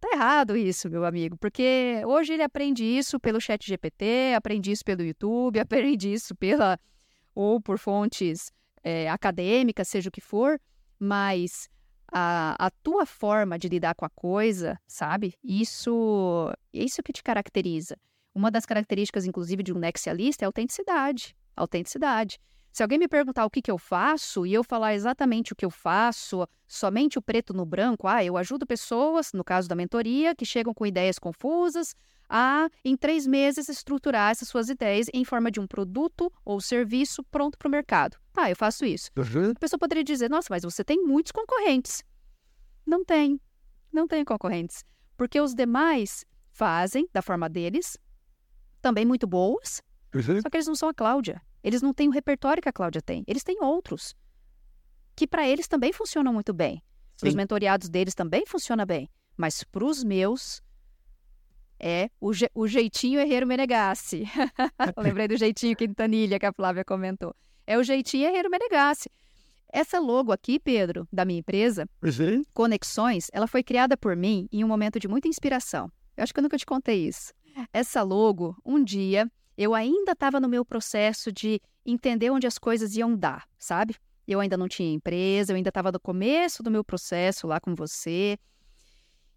[0.00, 4.84] tá errado isso, meu amigo, porque hoje ele aprende isso pelo chat GPT, aprende isso
[4.84, 6.76] pelo YouTube, aprende isso pela
[7.36, 8.50] ou por fontes
[8.82, 10.60] é, acadêmicas, seja o que for,
[10.98, 11.68] mas
[12.12, 15.34] a, a tua forma de lidar com a coisa, sabe?
[15.42, 17.96] Isso, isso que te caracteriza.
[18.34, 21.36] Uma das características, inclusive, de um nexialista é a autenticidade.
[21.54, 22.40] Autenticidade.
[22.72, 25.64] Se alguém me perguntar o que, que eu faço e eu falar exatamente o que
[25.64, 30.34] eu faço, somente o preto no branco, ah, eu ajudo pessoas, no caso da mentoria,
[30.34, 31.94] que chegam com ideias confusas,
[32.26, 37.22] a, em três meses, estruturar essas suas ideias em forma de um produto ou serviço
[37.24, 38.16] pronto para o mercado.
[38.32, 39.10] Tá, eu faço isso.
[39.18, 39.50] Uhum.
[39.50, 42.02] A pessoa poderia dizer, nossa, mas você tem muitos concorrentes.
[42.86, 43.38] Não tem.
[43.92, 44.82] Não tem concorrentes.
[45.14, 47.98] Porque os demais fazem da forma deles,
[48.80, 49.82] também muito boas,
[50.14, 50.40] uhum.
[50.40, 51.42] só que eles não são a Cláudia.
[51.62, 53.24] Eles não têm o repertório que a Cláudia tem.
[53.26, 54.14] Eles têm outros.
[55.14, 56.82] Que para eles também funcionam muito bem.
[57.22, 59.08] Os mentoriados deles também funciona bem.
[59.36, 60.60] Mas para os meus,
[61.78, 64.24] é o, je o jeitinho Herreiro Menegassi.
[64.96, 67.34] Lembrei do jeitinho Quintanilha que a Flávia comentou.
[67.66, 69.10] É o jeitinho Herreiro Menegassi.
[69.72, 72.42] Essa logo aqui, Pedro, da minha empresa, uhum.
[72.52, 75.90] Conexões, ela foi criada por mim em um momento de muita inspiração.
[76.16, 77.32] Eu acho que eu nunca te contei isso.
[77.72, 82.96] Essa logo, um dia, eu ainda estava no meu processo de entender onde as coisas
[82.96, 83.96] iam dar, sabe?
[84.26, 87.74] Eu ainda não tinha empresa, eu ainda estava no começo do meu processo lá com
[87.74, 88.38] você.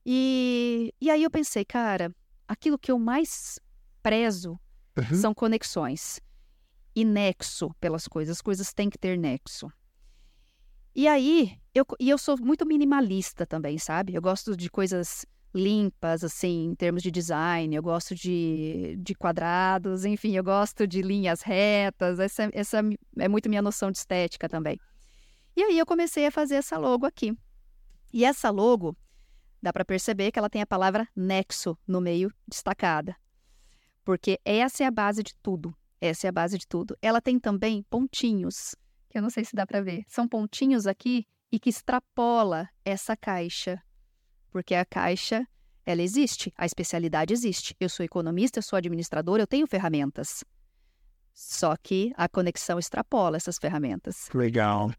[0.06, 2.14] E, e aí eu pensei, cara,
[2.48, 3.60] aquilo que eu mais
[4.04, 4.60] prezo
[4.98, 5.16] uhum.
[5.16, 6.20] são conexões
[6.96, 8.38] e nexo pelas coisas.
[8.38, 9.72] As coisas têm que ter nexo.
[10.96, 14.14] E aí, eu, e eu sou muito minimalista também, sabe?
[14.14, 15.26] Eu gosto de coisas
[15.56, 21.02] limpas, assim, em termos de design, eu gosto de, de quadrados, enfim, eu gosto de
[21.02, 22.82] linhas retas, essa, essa
[23.18, 24.78] é muito minha noção de estética também.
[25.56, 27.34] E aí eu comecei a fazer essa logo aqui.
[28.12, 28.96] E essa logo,
[29.62, 33.16] dá para perceber que ela tem a palavra nexo no meio destacada.
[34.04, 35.76] Porque essa é a base de tudo.
[36.02, 36.98] Essa é a base de tudo.
[37.02, 38.76] Ela tem também pontinhos
[39.16, 40.04] que eu não sei se dá para ver.
[40.10, 43.82] São pontinhos aqui e que extrapola essa caixa.
[44.56, 45.46] Porque a caixa,
[45.86, 47.76] ela existe, a especialidade existe.
[47.78, 50.46] Eu sou economista, sou administrador, eu tenho ferramentas.
[51.34, 54.30] Só que a conexão extrapola essas ferramentas.
[54.34, 54.94] Legal.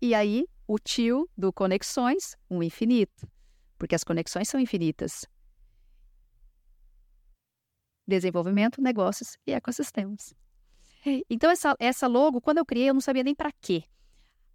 [0.00, 3.28] E aí, o tio do conexões, um infinito.
[3.76, 5.26] Porque as conexões são infinitas.
[8.08, 10.34] Desenvolvimento, negócios e ecossistemas.
[11.28, 13.84] Então, essa, essa logo, quando eu criei, eu não sabia nem para quê.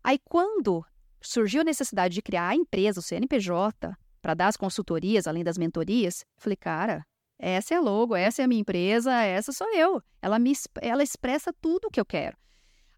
[0.04, 0.84] Aí, quando
[1.21, 5.58] surgiu a necessidade de criar a empresa, o CNPJ, para dar as consultorias, além das
[5.58, 7.05] mentorias, falei, cara,
[7.38, 10.01] essa é a logo, essa é a minha empresa, essa sou eu.
[10.21, 12.38] Ela, me, ela expressa tudo o que eu quero.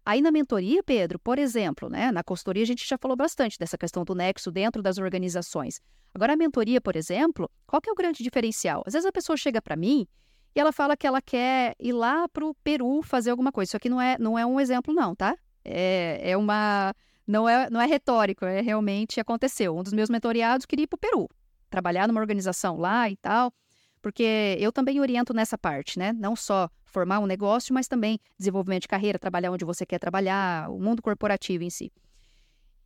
[0.04, 3.78] Aí na mentoria, Pedro, por exemplo, né, na consultoria a gente já falou bastante dessa
[3.78, 5.80] questão do nexo dentro das organizações.
[6.12, 8.82] Agora a mentoria, por exemplo, qual que é o grande diferencial?
[8.84, 10.08] Às vezes a pessoa chega para mim
[10.54, 13.70] e ela fala que ela quer ir lá para o Peru fazer alguma coisa.
[13.70, 15.36] Isso aqui não é, não é um exemplo, não, tá?
[15.64, 16.92] É, é uma.
[17.26, 19.76] Não é, não é retórico, é realmente aconteceu.
[19.76, 21.28] Um dos meus mentoriados queria ir para o Peru,
[21.70, 23.52] trabalhar numa organização lá e tal,
[24.00, 26.12] porque eu também oriento nessa parte, né?
[26.12, 30.70] Não só formar um negócio, mas também desenvolvimento de carreira, trabalhar onde você quer trabalhar,
[30.70, 31.92] o mundo corporativo em si.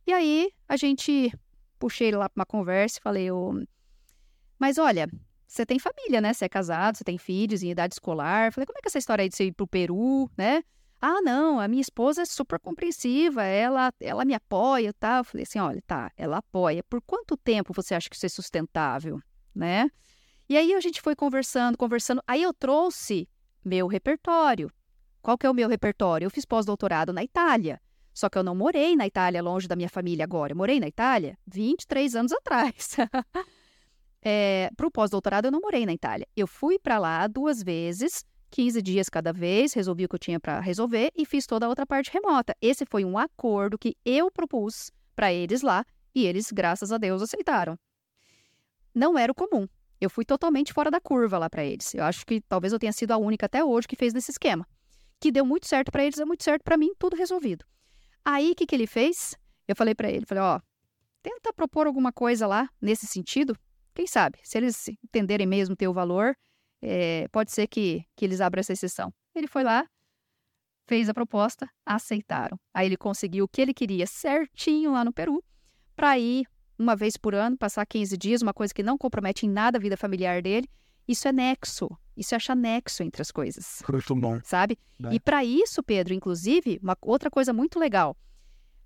[0.05, 1.31] E aí a gente
[1.77, 3.53] puxei ele lá para uma conversa e falei, oh,
[4.57, 5.09] mas olha,
[5.47, 6.33] você tem família, né?
[6.33, 8.51] Você é casado, você tem filhos em idade escolar.
[8.51, 10.63] Falei, como é que é essa história aí de você ir pro Peru, né?
[10.99, 15.19] Ah, não, a minha esposa é super compreensiva, ela, ela me apoia, tá?
[15.19, 16.83] Eu falei assim, olha, tá, ela apoia.
[16.83, 19.21] Por quanto tempo você acha que isso é sustentável,
[19.53, 19.91] né?
[20.49, 22.21] E aí a gente foi conversando, conversando.
[22.25, 23.29] Aí eu trouxe
[23.63, 24.71] meu repertório.
[25.21, 26.25] Qual que é o meu repertório?
[26.25, 27.81] Eu fiz pós-doutorado na Itália.
[28.13, 30.53] Só que eu não morei na Itália longe da minha família agora.
[30.53, 32.95] Eu morei na Itália 23 anos atrás.
[34.29, 36.27] É, para o pós-doutorado, eu não morei na Itália.
[36.35, 38.25] Eu fui para lá duas vezes,
[38.57, 41.69] 15 dias cada vez, resolvi o que eu tinha para resolver e fiz toda a
[41.69, 42.55] outra parte remota.
[42.59, 47.21] Esse foi um acordo que eu propus para eles lá e eles, graças a Deus,
[47.21, 47.77] aceitaram.
[48.95, 49.67] Não era o comum.
[50.01, 51.93] Eu fui totalmente fora da curva lá para eles.
[51.93, 54.67] Eu acho que talvez eu tenha sido a única até hoje que fez nesse esquema.
[55.19, 57.63] Que deu muito certo para eles, deu muito certo para mim, tudo resolvido.
[58.25, 59.35] Aí, o que, que ele fez?
[59.67, 60.59] Eu falei para ele, falei, ó,
[61.21, 63.55] tenta propor alguma coisa lá nesse sentido,
[63.93, 66.35] quem sabe, se eles entenderem mesmo ter o valor,
[66.81, 69.13] é, pode ser que, que eles abram essa exceção.
[69.33, 69.87] Ele foi lá,
[70.87, 72.59] fez a proposta, aceitaram.
[72.73, 75.43] Aí ele conseguiu o que ele queria certinho lá no Peru,
[75.95, 79.49] para ir uma vez por ano, passar 15 dias, uma coisa que não compromete em
[79.49, 80.69] nada a vida familiar dele.
[81.07, 81.89] Isso é nexo.
[82.15, 83.81] Isso é achar nexo entre as coisas.
[83.89, 84.39] Muito bom.
[84.43, 84.77] Sabe?
[85.11, 88.17] E para isso, Pedro, inclusive, uma outra coisa muito legal.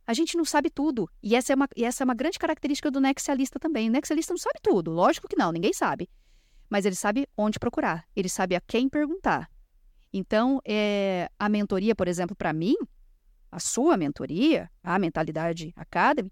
[0.06, 1.10] A gente não sabe tudo.
[1.24, 3.90] E essa é uma, e essa é uma grande característica do nexialista também.
[3.90, 4.92] O nexialista não sabe tudo.
[4.92, 6.10] Lógico que não, ninguém sabe.
[6.72, 8.08] Mas ele sabe onde procurar.
[8.16, 9.52] Ele sabe a quem perguntar.
[10.14, 12.76] Então, é, a mentoria, por exemplo, para mim,
[13.52, 16.32] a sua mentoria, a Mentalidade Academy,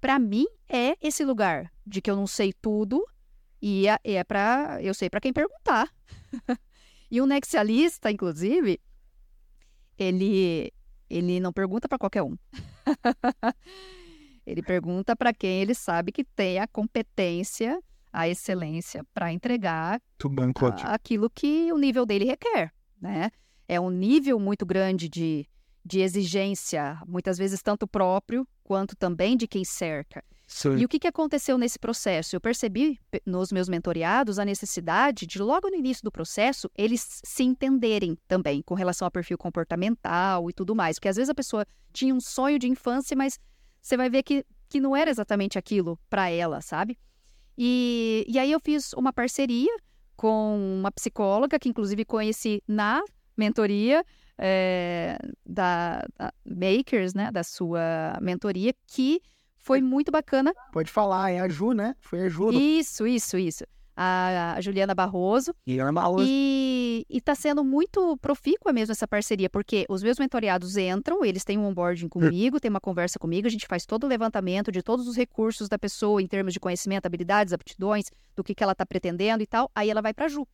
[0.00, 3.04] para mim é esse lugar de que eu não sei tudo
[3.60, 5.92] e é, é para eu sei para quem perguntar.
[7.10, 8.80] e o nexialista, inclusive,
[9.98, 10.72] ele
[11.10, 12.36] ele não pergunta para qualquer um.
[14.46, 20.00] ele pergunta para quem ele sabe que tem a competência, a excelência para entregar
[20.84, 23.30] a, aquilo que o nível dele requer, né?
[23.66, 25.48] É um nível muito grande de,
[25.84, 30.22] de exigência, muitas vezes tanto próprio quanto também de quem cerca.
[30.46, 30.76] Sim.
[30.76, 32.36] E o que, que aconteceu nesse processo?
[32.36, 37.42] Eu percebi nos meus mentoreados a necessidade de, logo no início do processo, eles se
[37.42, 40.96] entenderem também com relação ao perfil comportamental e tudo mais.
[40.96, 43.38] Porque às vezes a pessoa tinha um sonho de infância, mas
[43.80, 46.98] você vai ver que, que não era exatamente aquilo para ela, sabe?
[47.56, 49.74] E, e aí eu fiz uma parceria
[50.16, 53.02] com uma psicóloga, que inclusive conheci na
[53.36, 54.04] mentoria
[54.38, 57.30] é, da, da Makers, né?
[57.30, 59.20] Da sua mentoria, que
[59.56, 60.52] foi muito bacana.
[60.72, 61.94] Pode falar, é a Ju, né?
[62.00, 62.50] Foi a Ju.
[62.52, 63.64] Isso, isso, isso.
[64.02, 65.54] A, a Juliana Barroso.
[65.66, 66.24] Juliana Barroso.
[66.26, 71.58] E, está sendo muito profícua mesmo essa parceria, porque os meus mentoreados entram, eles têm
[71.58, 75.06] um onboarding comigo, tem uma conversa comigo, a gente faz todo o levantamento de todos
[75.06, 78.84] os recursos da pessoa em termos de conhecimento, habilidades, aptidões, do que, que ela está
[78.84, 79.70] pretendendo e tal.
[79.74, 80.46] Aí ela vai para a Ju.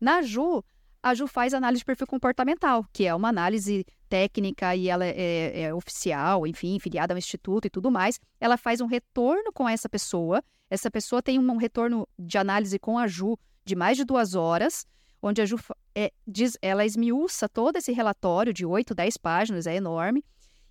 [0.00, 0.62] Na Ju,
[1.02, 5.10] a Ju faz análise de perfil comportamental, que é uma análise técnica e ela é,
[5.10, 8.18] é, é, oficial, enfim, filiada ao instituto e tudo mais.
[8.40, 10.42] Ela faz um retorno com essa pessoa.
[10.70, 14.86] Essa pessoa tem um, retorno de análise com a Ju de mais de duas horas,
[15.20, 15.58] onde a Ju
[15.94, 20.24] é, diz, ela esmiuça todo esse relatório de 8, 10 páginas, é enorme.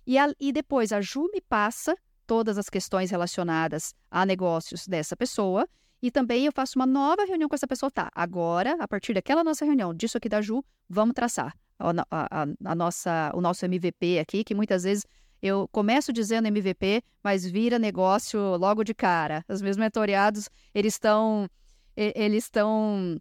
[0.06, 1.94] E, a, e depois a Ju me passa
[2.26, 5.68] todas as questões relacionadas a negócios dessa pessoa
[6.02, 7.90] e também eu faço uma nova reunião com essa pessoa.
[7.90, 12.46] Tá, agora, a partir daquela nossa reunião, disso aqui da Ju, vamos traçar a, a,
[12.64, 15.04] a nossa, o nosso MVP aqui, que muitas vezes
[15.42, 19.44] eu começo dizendo MVP, mas vira negócio logo de cara.
[19.48, 21.48] Os meus mentoreados, eles estão
[21.96, 23.20] eles estão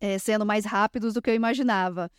[0.00, 2.10] é, sendo mais rápidos do que eu imaginava.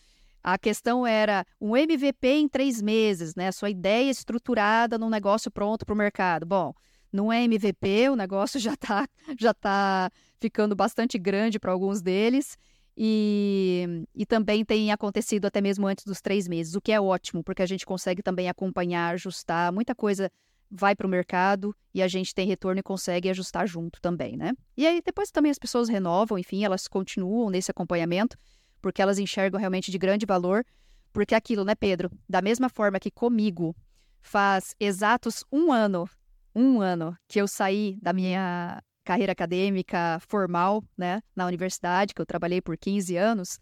[0.44, 3.52] A questão era um MVP em três meses, né?
[3.52, 6.46] Sua ideia estruturada num negócio pronto para o mercado.
[6.46, 6.74] Bom,
[7.12, 12.58] não é MVP, o negócio já está já tá ficando bastante grande para alguns deles.
[13.02, 17.42] E, e também tem acontecido até mesmo antes dos três meses, o que é ótimo,
[17.42, 19.72] porque a gente consegue também acompanhar, ajustar.
[19.72, 20.30] Muita coisa
[20.70, 24.52] vai para o mercado e a gente tem retorno e consegue ajustar junto também, né?
[24.76, 28.38] E aí depois também as pessoas renovam, enfim, elas continuam nesse acompanhamento,
[28.82, 30.66] porque elas enxergam realmente de grande valor.
[31.14, 32.12] Porque aquilo, né, Pedro?
[32.28, 33.74] Da mesma forma que comigo
[34.22, 36.08] faz exatos um ano
[36.54, 42.28] um ano que eu saí da minha carreira acadêmica formal, né, na universidade, que eu
[42.28, 43.60] trabalhei por 15 anos,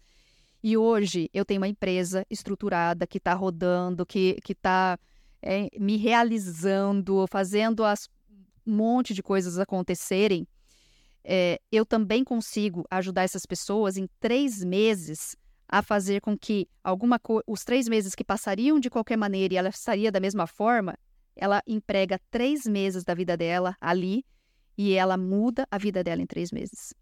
[0.62, 4.98] e hoje eu tenho uma empresa estruturada que está rodando, que está
[5.40, 8.10] é, me realizando, fazendo as,
[8.66, 10.46] um monte de coisas acontecerem.
[11.24, 15.34] É, eu também consigo ajudar essas pessoas em três meses
[15.66, 19.70] a fazer com que alguma os três meses que passariam de qualquer maneira e ela
[19.70, 20.94] estaria da mesma forma,
[21.34, 24.26] ela emprega três meses da vida dela ali
[24.78, 26.94] e ela muda a vida dela em três meses.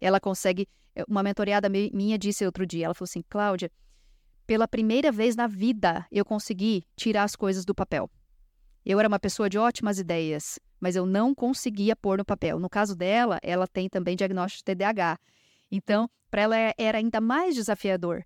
[0.00, 0.66] Ela consegue.
[0.96, 3.70] Eh, uma mentoreada minha disse outro dia: ela falou assim, Cláudia,
[4.46, 8.10] pela primeira vez na vida eu consegui tirar as coisas do papel.
[8.86, 12.58] Eu era uma pessoa de ótimas ideias, mas eu não conseguia pôr no papel.
[12.58, 15.18] No caso dela, ela tem também diagnóstico de TDAH.
[15.70, 18.24] Então, para ela é, era ainda mais desafiador.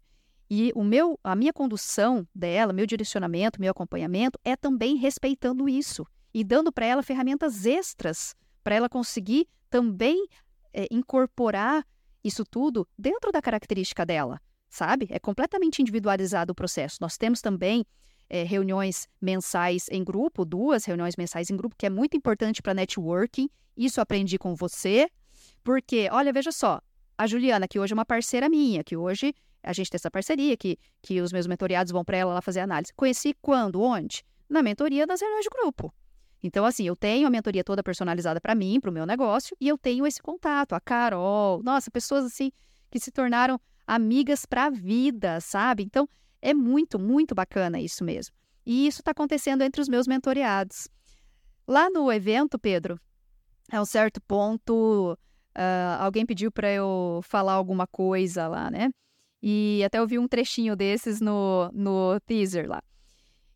[0.49, 6.07] E o meu, a minha condução dela, meu direcionamento, meu acompanhamento é também respeitando isso
[6.33, 10.27] e dando para ela ferramentas extras para ela conseguir também
[10.73, 11.87] é, incorporar
[12.25, 15.07] isso tudo dentro da característica dela, sabe?
[15.11, 16.97] É completamente individualizado o processo.
[17.01, 17.85] Nós temos também
[18.29, 22.73] é, reuniões mensais em grupo, duas reuniões mensais em grupo, que é muito importante para
[22.73, 23.49] networking.
[23.77, 25.09] Isso aprendi com você,
[25.63, 26.81] porque, olha, veja só,
[27.19, 30.57] a Juliana, que hoje é uma parceira minha, que hoje a gente tem essa parceria,
[30.57, 32.93] que, que os meus mentoriados vão para ela lá fazer análise.
[32.95, 33.81] Conheci quando?
[33.81, 34.25] Onde?
[34.49, 35.93] Na mentoria das reuniões de grupo.
[36.45, 39.67] Então, assim, eu tenho a mentoria toda personalizada para mim, para o meu negócio, e
[39.67, 40.75] eu tenho esse contato.
[40.75, 42.53] A Carol, nossa, pessoas assim
[42.91, 45.83] que se tornaram amigas para a vida, sabe?
[45.85, 46.07] Então,
[46.43, 48.35] é muito, muito bacana isso mesmo.
[48.67, 50.87] E isso está acontecendo entre os meus mentoreados.
[51.67, 53.01] Lá no evento, Pedro,
[53.73, 55.19] a um certo ponto,
[55.57, 58.91] uh, alguém pediu para eu falar alguma coisa lá, né?
[59.43, 62.83] E até eu vi um trechinho desses no, no teaser lá.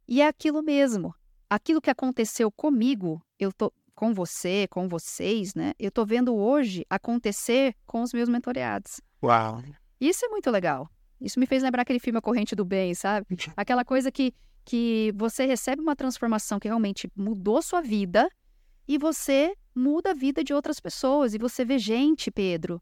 [0.09, 1.15] E é aquilo mesmo.
[1.51, 5.73] Aquilo que aconteceu comigo, eu tô com você, com vocês, né?
[5.79, 9.01] Eu tô vendo hoje acontecer com os meus mentoreados.
[9.23, 9.63] Uau.
[10.01, 10.89] Isso é muito legal.
[11.21, 13.27] Isso me fez lembrar aquele filme A Corrente do Bem, sabe?
[13.57, 14.33] Aquela coisa que,
[14.65, 18.31] que você recebe uma transformação que realmente mudou sua vida
[18.87, 21.35] e você muda a vida de outras pessoas.
[21.35, 22.81] E você vê gente, Pedro,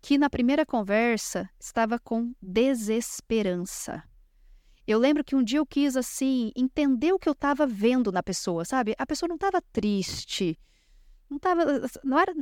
[0.00, 4.02] que na primeira conversa estava com desesperança.
[4.86, 8.22] Eu lembro que um dia eu quis, assim, entender o que eu estava vendo na
[8.22, 8.94] pessoa, sabe?
[8.98, 10.58] A pessoa não estava triste,
[11.28, 11.64] não estava.
[12.02, 12.34] Não era,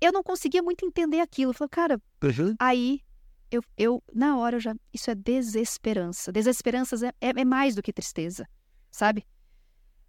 [0.00, 1.50] eu não conseguia muito entender aquilo.
[1.50, 2.54] Eu falei, cara, uhum.
[2.58, 3.00] aí
[3.50, 4.74] eu, eu, na hora, eu já.
[4.92, 6.32] Isso é desesperança.
[6.32, 8.46] Desesperança é, é, é mais do que tristeza,
[8.90, 9.24] sabe?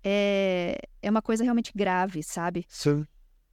[0.03, 2.65] É, é uma coisa realmente grave, sabe?
[2.67, 3.05] Sim.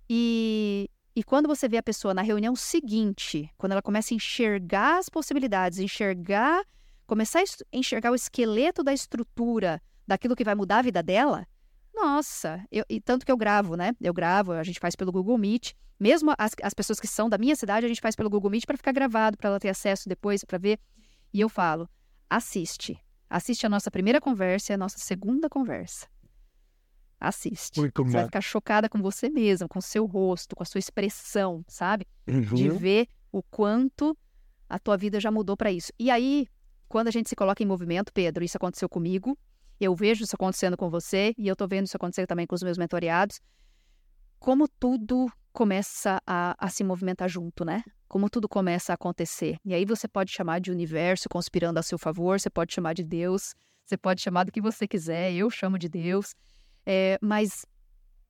[0.09, 4.99] E, e quando você vê a pessoa na reunião seguinte, quando ela começa a enxergar
[4.99, 6.62] as possibilidades, enxergar,
[7.07, 11.46] começar a enxergar o esqueleto da estrutura daquilo que vai mudar a vida dela,
[11.94, 13.94] nossa, eu, e tanto que eu gravo, né?
[14.00, 15.72] Eu gravo, a gente faz pelo Google Meet.
[15.98, 18.66] Mesmo as, as pessoas que são da minha cidade, a gente faz pelo Google Meet
[18.66, 20.78] para ficar gravado, para ela ter acesso depois, para ver.
[21.32, 21.88] E eu falo:
[22.28, 22.98] assiste.
[23.30, 26.07] Assiste a nossa primeira conversa e a nossa segunda conversa.
[27.18, 27.80] Assiste.
[27.80, 28.12] Muito você bom.
[28.12, 32.07] vai ficar chocada com você mesmo, com o seu rosto, com a sua expressão, sabe?
[32.28, 32.42] Uhum.
[32.42, 34.16] De ver o quanto
[34.68, 35.92] a tua vida já mudou para isso.
[35.98, 36.46] E aí,
[36.89, 39.39] quando a gente se coloca em movimento, Pedro, isso aconteceu comigo,
[39.80, 42.62] eu vejo isso acontecendo com você e eu tô vendo isso acontecer também com os
[42.62, 43.41] meus mentoreados.
[44.39, 47.82] Como tudo começa a, a, se movimentar junto, né?
[48.09, 49.57] Como tudo começa a acontecer.
[49.64, 53.05] E aí você pode chamar de universo conspirando a seu favor, você pode chamar de
[53.05, 53.55] Deus,
[53.85, 56.35] você pode chamar do que você quiser, eu chamo de Deus.
[56.85, 57.64] É, mas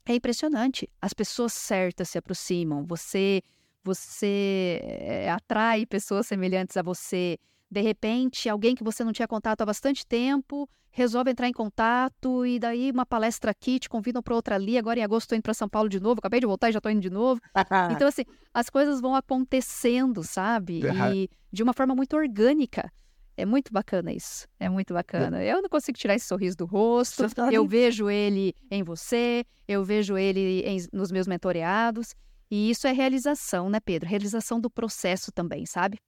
[0.07, 0.89] é impressionante.
[1.01, 3.43] As pessoas certas se aproximam, você,
[3.83, 7.39] você é, atrai pessoas semelhantes a você.
[7.75, 12.47] De repente, alguém que você não tinha contato há bastante tempo resolve entrar em contato
[12.47, 14.79] e daí uma palestra aqui, te convidam para outra ali.
[14.79, 16.79] Agora em agosto estou indo para São Paulo de novo, acabei de voltar e já
[16.79, 17.41] estou indo de novo.
[17.91, 18.23] então, assim,
[18.55, 20.83] as coisas vão acontecendo, sabe?
[21.17, 22.93] E de uma forma muito orgânica.
[23.37, 24.47] É muito bacana isso.
[24.61, 25.43] É muito bacana.
[25.43, 27.25] Eu não consigo tirar esse sorriso do rosto.
[27.53, 32.15] Eu vejo ele em você, eu vejo ele em, nos meus mentoreados.
[32.49, 34.09] E isso é realização, né, Pedro?
[34.09, 35.99] Realização do processo também, sabe?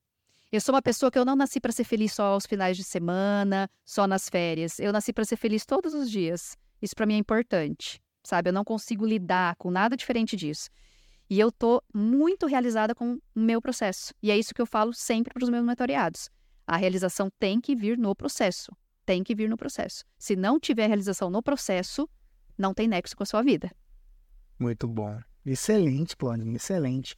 [0.49, 2.83] Eu sou uma pessoa que eu não nasci para ser feliz só aos finais de
[2.83, 4.79] semana, só nas férias.
[4.79, 6.57] Eu nasci para ser feliz todos os dias.
[6.81, 8.49] Isso para mim é importante, sabe?
[8.49, 10.69] Eu não consigo lidar com nada diferente disso.
[11.29, 14.13] E eu tô muito realizada com o meu processo.
[14.23, 16.29] E é isso que eu falo sempre para os meus mentoreados.
[16.65, 18.71] A realização tem que vir no processo.
[19.05, 20.05] Tem que vir no processo.
[20.17, 22.09] Se não tiver realização no processo,
[22.57, 23.69] não tem nexo com a sua vida.
[24.57, 25.19] Muito bom.
[25.45, 27.17] Excelente, Plano, excelente.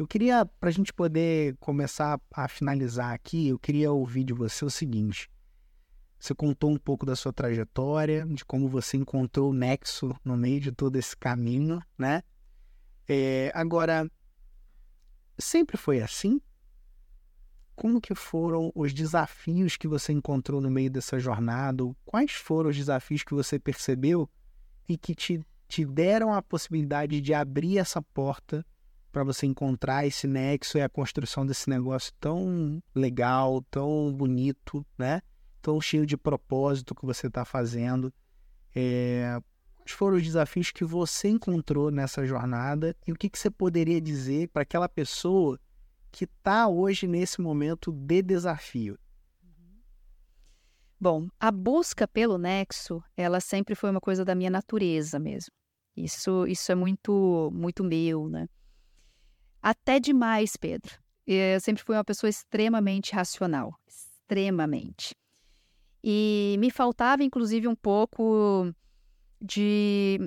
[0.00, 4.64] Eu queria, para a gente poder começar a finalizar aqui, eu queria ouvir de você
[4.64, 5.30] o seguinte.
[6.18, 10.58] Você contou um pouco da sua trajetória, de como você encontrou o nexo no meio
[10.58, 12.22] de todo esse caminho, né?
[13.06, 14.10] É, agora,
[15.38, 16.40] sempre foi assim?
[17.76, 21.84] Como que foram os desafios que você encontrou no meio dessa jornada?
[22.06, 24.26] Quais foram os desafios que você percebeu
[24.88, 28.64] e que te, te deram a possibilidade de abrir essa porta
[29.10, 35.20] para você encontrar esse nexo e a construção desse negócio tão legal, tão bonito, né?
[35.60, 38.12] Tão cheio de propósito que você está fazendo.
[38.74, 39.40] É...
[39.78, 44.00] Quais foram os desafios que você encontrou nessa jornada e o que, que você poderia
[44.00, 45.58] dizer para aquela pessoa
[46.12, 48.98] que está hoje nesse momento de desafio?
[51.00, 55.50] Bom, a busca pelo nexo, ela sempre foi uma coisa da minha natureza mesmo.
[55.96, 58.46] Isso, isso é muito, muito meu, né?
[59.62, 60.98] Até demais, Pedro.
[61.26, 65.14] Eu sempre fui uma pessoa extremamente racional, extremamente.
[66.02, 68.74] E me faltava, inclusive, um pouco
[69.40, 70.18] de,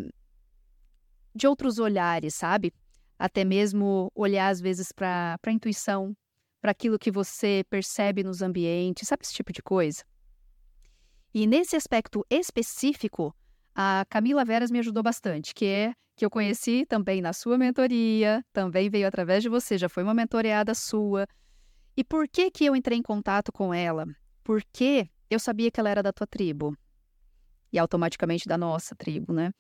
[1.36, 2.72] de outros olhares, sabe?
[3.18, 6.16] Até mesmo olhar, às vezes, para a intuição,
[6.62, 10.04] para aquilo que você percebe nos ambientes, sabe esse tipo de coisa?
[11.34, 13.36] E nesse aspecto específico,
[13.76, 18.46] a Camila Veras me ajudou bastante, que é que eu conheci também na sua mentoria,
[18.54, 21.28] também veio através de você, já foi uma mentoreada sua.
[21.98, 24.06] E por que que eu entrei em contato com ela?
[24.44, 26.78] Porque eu sabia que ela era da tua tribo.
[27.72, 29.52] E automaticamente da nossa tribo, né?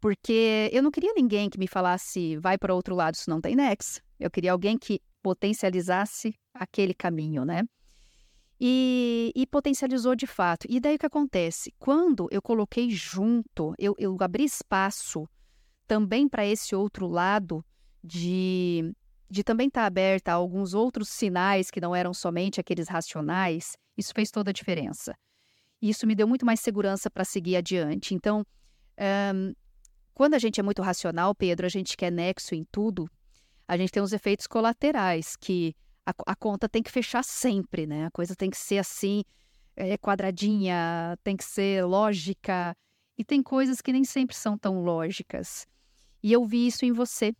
[0.00, 3.56] Porque eu não queria ninguém que me falasse, vai para outro lado, isso não tem
[3.56, 4.00] nexo.
[4.18, 7.64] Eu queria alguém que potencializasse aquele caminho, né?
[8.60, 8.89] E,
[9.34, 10.66] e, potencializou de fato.
[10.68, 11.74] E daí o que acontece?
[11.78, 15.28] Quando eu coloquei junto, eu, eu abri espaço
[15.86, 17.64] também para esse outro lado
[18.02, 18.94] de,
[19.28, 23.76] de também estar tá aberta a alguns outros sinais que não eram somente aqueles racionais,
[23.96, 25.14] isso fez toda a diferença.
[25.80, 28.14] Isso me deu muito mais segurança para seguir adiante.
[28.14, 28.46] Então,
[29.34, 29.54] um,
[30.12, 33.10] quando a gente é muito racional, Pedro, a gente quer nexo em tudo,
[33.66, 35.74] a gente tem os efeitos colaterais que
[36.10, 38.06] a, a, conta tem que fechar sempre, né?
[38.06, 39.22] A coisa tem que ser assim,
[39.76, 42.76] é, quadradinha, tem que ser lógica.
[43.16, 45.66] E tem coisas que nem sempre são tão lógicas.
[46.22, 47.34] E eu vi isso em você,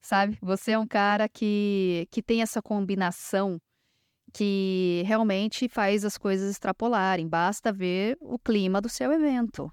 [0.00, 0.38] sabe?
[0.40, 3.60] Você é um cara que, que tem essa combinação
[4.32, 7.28] que realmente faz as coisas extrapolarem.
[7.28, 9.70] Basta ver o clima do seu evento.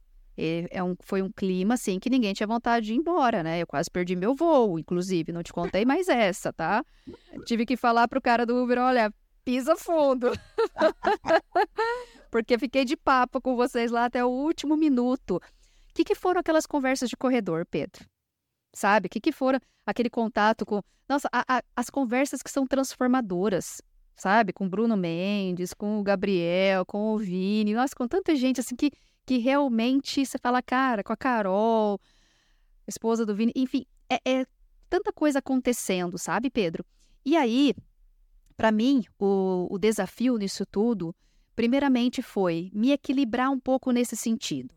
[0.72, 3.62] É um, foi um clima, assim, que ninguém tinha vontade de ir embora, né?
[3.62, 5.32] Eu quase perdi meu voo, inclusive.
[5.32, 6.84] Não te contei mais essa, tá?
[7.46, 9.14] Tive que falar pro cara do Uber, olha,
[9.44, 10.32] pisa fundo.
[12.32, 15.38] Porque fiquei de papo com vocês lá até o último minuto.
[15.38, 15.42] O
[15.94, 18.06] que, que foram aquelas conversas de corredor, Pedro?
[18.74, 19.08] sabe?
[19.08, 20.82] O que, que foram aquele contato com.
[21.08, 23.82] Nossa, a, a, as conversas que são transformadoras,
[24.16, 24.54] sabe?
[24.54, 28.92] Com Bruno Mendes, com o Gabriel, com o Vini, nossa, com tanta gente assim que,
[29.30, 32.02] que realmente você fala, cara, com a Carol,
[32.88, 34.46] esposa do Vini, enfim, é, é
[34.90, 36.84] tanta coisa acontecendo, sabe, Pedro?
[37.24, 37.76] E aí,
[38.58, 41.16] para mim, o, o desafio nisso tudo,
[41.56, 44.74] primeiramente foi me equilibrar um pouco nesse sentido.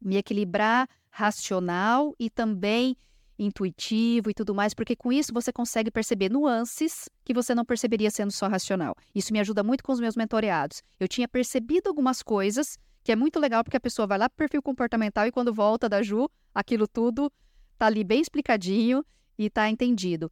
[0.00, 2.96] Me equilibrar racional e também
[3.36, 8.12] intuitivo e tudo mais, porque com isso você consegue perceber nuances que você não perceberia
[8.12, 8.94] sendo só racional.
[9.12, 10.84] Isso me ajuda muito com os meus mentoreados.
[11.00, 12.78] Eu tinha percebido algumas coisas
[13.08, 15.50] que é muito legal porque a pessoa vai lá para o perfil comportamental e quando
[15.50, 17.32] volta da Ju, aquilo tudo
[17.78, 19.02] tá ali bem explicadinho
[19.38, 20.30] e tá entendido.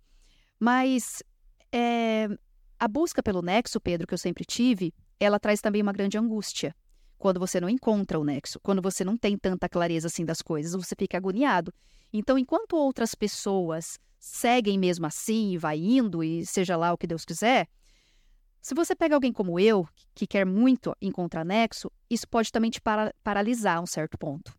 [0.60, 1.22] Mas
[1.72, 2.28] é,
[2.78, 6.76] a busca pelo nexo, Pedro, que eu sempre tive, ela traz também uma grande angústia.
[7.16, 10.74] Quando você não encontra o nexo, quando você não tem tanta clareza assim das coisas,
[10.74, 11.72] você fica agoniado.
[12.12, 17.06] Então, enquanto outras pessoas seguem mesmo assim e vai indo e seja lá o que
[17.06, 17.68] Deus quiser,
[18.66, 22.80] se você pega alguém como eu, que quer muito encontrar nexo, isso pode também te
[22.80, 24.52] para paralisar a um certo ponto.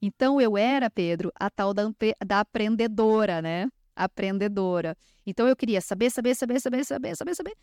[0.00, 1.82] Então, eu era, Pedro, a tal da,
[2.24, 3.68] da aprendedora, né?
[3.94, 4.96] Aprendedora.
[5.26, 7.54] Então, eu queria saber, saber, saber, saber, saber, saber, saber.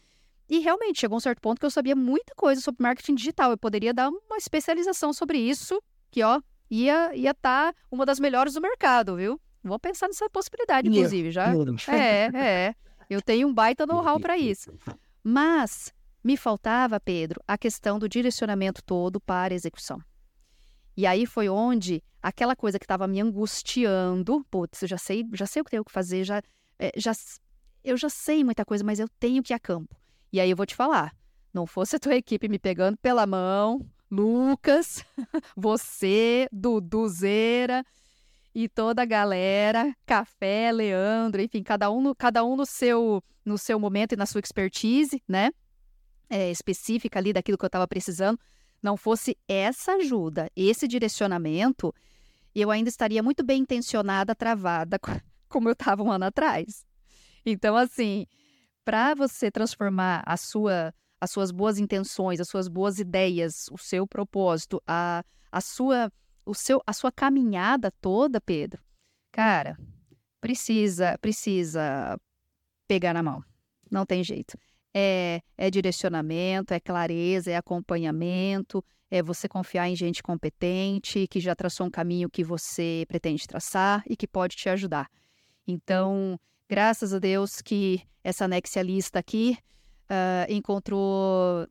[0.47, 3.49] E realmente chegou um certo ponto que eu sabia muita coisa sobre marketing digital.
[3.49, 5.81] Eu poderia dar uma especialização sobre isso,
[6.11, 6.39] que ó,
[6.69, 9.41] ia ia estar tá uma das melhores do mercado, viu?
[9.63, 11.51] Vou pensar nessa possibilidade, inclusive, já.
[11.91, 12.75] É, é.
[13.09, 14.71] Eu tenho um baita know-how para isso.
[15.29, 20.01] Mas me faltava, Pedro, a questão do direcionamento todo para a execução.
[20.95, 25.45] E aí foi onde aquela coisa que estava me angustiando, putz, eu já sei, já
[25.45, 26.41] sei o que tenho que fazer, já,
[26.79, 27.11] é, já,
[27.83, 29.97] eu já sei muita coisa, mas eu tenho que ir a campo.
[30.31, 31.13] E aí eu vou te falar,
[31.53, 35.03] não fosse a tua equipe me pegando pela mão, Lucas,
[35.57, 37.83] você, Duduzeira
[38.59, 43.55] e toda a galera, Café, Leandro, enfim, cada um no, cada um no seu no
[43.55, 45.51] seu momento e na sua expertise, né?
[46.27, 48.39] É, específica ali daquilo que eu estava precisando,
[48.81, 51.93] não fosse essa ajuda, esse direcionamento,
[52.55, 54.97] eu ainda estaria muito bem intencionada, travada,
[55.47, 56.83] como eu estava um ano atrás.
[57.45, 58.25] Então, assim,
[58.83, 60.91] para você transformar a sua,
[61.21, 66.11] as suas boas intenções, as suas boas ideias, o seu propósito, a, a sua
[66.47, 68.81] o seu a sua caminhada toda, Pedro,
[69.31, 69.77] cara,
[70.39, 72.19] precisa precisa
[72.87, 73.43] pegar na mão.
[73.89, 74.57] Não tem jeito.
[74.93, 81.55] É, é direcionamento, é clareza, é acompanhamento, é você confiar em gente competente, que já
[81.55, 85.09] traçou um caminho que você pretende traçar e que pode te ajudar.
[85.67, 86.39] Então,
[86.69, 89.57] Graças a Deus que essa nexialista aqui
[90.11, 91.65] uh, encontrou,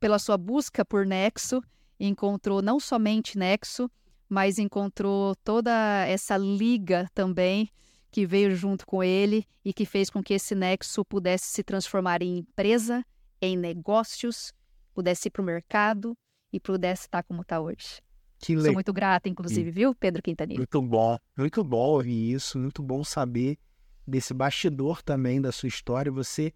[0.00, 1.62] pela sua busca por nexo,
[2.00, 3.90] encontrou não somente nexo,
[4.32, 7.68] mas encontrou toda essa liga também
[8.10, 12.22] que veio junto com ele e que fez com que esse nexo pudesse se transformar
[12.22, 13.04] em empresa,
[13.42, 14.50] em negócios,
[14.94, 16.16] pudesse ir para o mercado
[16.50, 18.00] e pudesse estar como está hoje.
[18.38, 20.60] Que Sou muito grata, inclusive, viu, Pedro Quintanilha?
[20.60, 23.58] Muito bom, muito bom ouvir isso, muito bom saber
[24.06, 26.54] desse bastidor também da sua história, você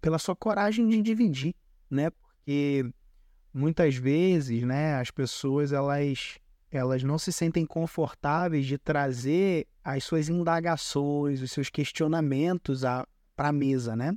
[0.00, 1.54] pela sua coragem de dividir,
[1.90, 2.08] né?
[2.08, 2.90] Porque
[3.52, 6.40] muitas vezes, né, as pessoas elas
[6.72, 12.80] elas não se sentem confortáveis de trazer as suas indagações, os seus questionamentos
[13.36, 14.16] para a mesa, né?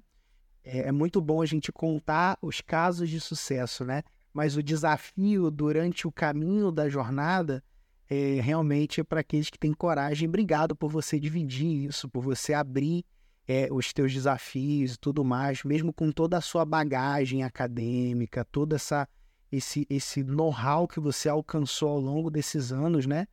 [0.64, 4.04] É, é muito bom a gente contar os casos de sucesso, né?
[4.34, 7.62] Mas o desafio durante o caminho da jornada
[8.10, 10.28] é, realmente para aqueles que têm coragem.
[10.28, 13.04] Obrigado por você dividir isso, por você abrir
[13.48, 18.76] é, os teus desafios e tudo mais, mesmo com toda a sua bagagem acadêmica, toda
[18.76, 19.08] essa
[19.56, 23.28] esse, esse know-how que você alcançou ao longo desses anos, né?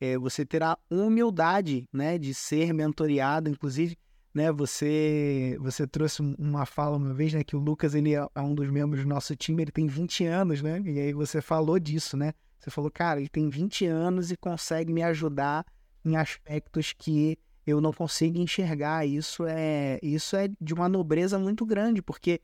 [0.00, 3.96] É, você terá humildade, né, de ser mentoreado, inclusive,
[4.34, 8.54] né, você você trouxe uma fala uma vez, né, que o Lucas ele é um
[8.54, 10.80] dos membros do nosso time, ele tem 20 anos, né?
[10.84, 12.32] E aí você falou disso, né?
[12.58, 15.66] Você falou, cara, ele tem 20 anos e consegue me ajudar
[16.04, 19.06] em aspectos que eu não consigo enxergar.
[19.06, 22.40] Isso é, isso é de uma nobreza muito grande, porque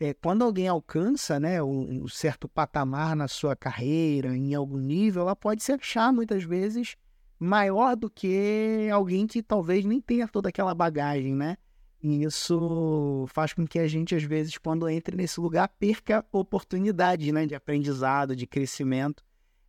[0.00, 5.22] é, quando alguém alcança né, um, um, certo patamar na sua carreira, em algum nível,
[5.22, 6.96] ela pode se achar muitas vezes
[7.38, 11.56] maior do que alguém que talvez nem tenha toda aquela bagagem, né?
[12.00, 17.32] E isso faz com que a gente, às vezes, quando entra nesse lugar, perca oportunidades
[17.32, 19.24] né, de aprendizado, de crescimento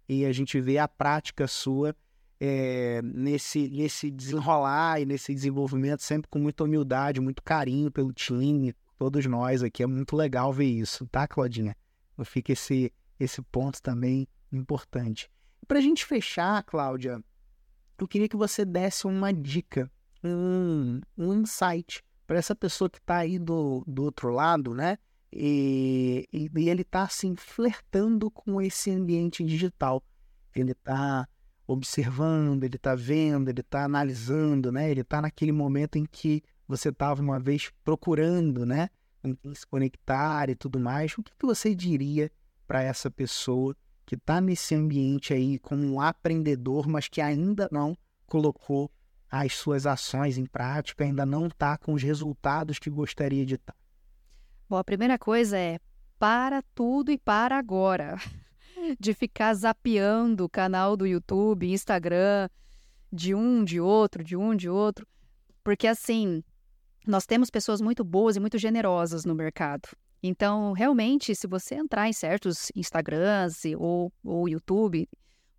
[0.07, 1.95] e a gente vê a prática sua
[2.39, 8.75] é, nesse, nesse desenrolar e nesse desenvolvimento, sempre com muita humildade, muito carinho pelo time,
[8.99, 9.81] todos nós aqui.
[9.81, 11.75] É muito legal ver isso, tá, Claudinha?
[12.25, 15.31] Fica esse, esse ponto também importante.
[15.65, 17.23] Para a gente fechar, Cláudia,
[17.97, 19.89] eu queria que você desse uma dica
[20.21, 24.97] um, um insight para essa pessoa que está aí do, do outro lado, né?
[25.31, 30.03] E, e, e ele está assim flertando com esse ambiente digital.
[30.53, 31.27] Ele está
[31.65, 34.91] observando, ele está vendo, ele está analisando, né?
[34.91, 38.89] Ele está naquele momento em que você estava uma vez procurando, né?
[39.55, 41.17] se conectar e tudo mais.
[41.17, 42.31] O que, que você diria
[42.67, 47.97] para essa pessoa que está nesse ambiente aí como um aprendedor, mas que ainda não
[48.27, 48.89] colocou
[49.29, 53.73] as suas ações em prática, ainda não está com os resultados que gostaria de estar?
[53.73, 53.79] Tá?
[54.69, 55.79] Bom, a primeira coisa é
[56.19, 58.17] para tudo e para agora.
[58.97, 62.49] De ficar zapeando o canal do YouTube, Instagram,
[63.11, 65.05] de um, de outro, de um, de outro.
[65.63, 66.41] Porque assim,
[67.07, 69.89] nós temos pessoas muito boas e muito generosas no mercado.
[70.21, 75.07] Então, realmente, se você entrar em certos Instagrams ou, ou YouTube,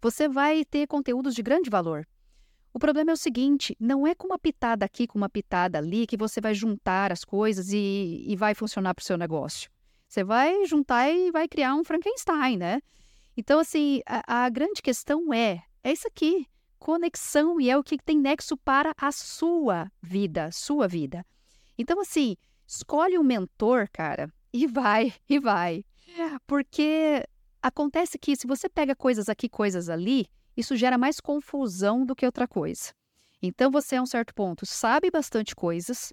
[0.01, 2.07] você vai ter conteúdos de grande valor.
[2.73, 6.07] O problema é o seguinte: não é com uma pitada aqui, com uma pitada ali,
[6.07, 9.71] que você vai juntar as coisas e, e vai funcionar para o seu negócio.
[10.07, 12.81] Você vai juntar e vai criar um Frankenstein, né?
[13.37, 16.47] Então, assim, a, a grande questão é: é isso aqui,
[16.81, 21.25] conexão, e é o que tem nexo para a sua vida, sua vida.
[21.79, 25.85] Então, assim, escolhe um mentor, cara, e vai, e vai.
[26.47, 27.25] Porque
[27.63, 30.27] acontece que se você pega coisas aqui, coisas ali,
[30.57, 32.93] isso gera mais confusão do que outra coisa.
[33.43, 36.13] Então você, a um certo ponto, sabe bastante coisas,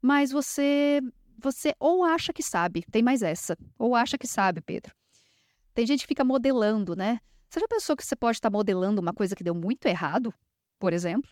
[0.00, 1.00] mas você
[1.38, 4.94] você ou acha que sabe, tem mais essa, ou acha que sabe, Pedro.
[5.74, 7.20] Tem gente que fica modelando, né?
[7.48, 10.32] Você já pensou que você pode estar modelando uma coisa que deu muito errado,
[10.78, 11.30] por exemplo,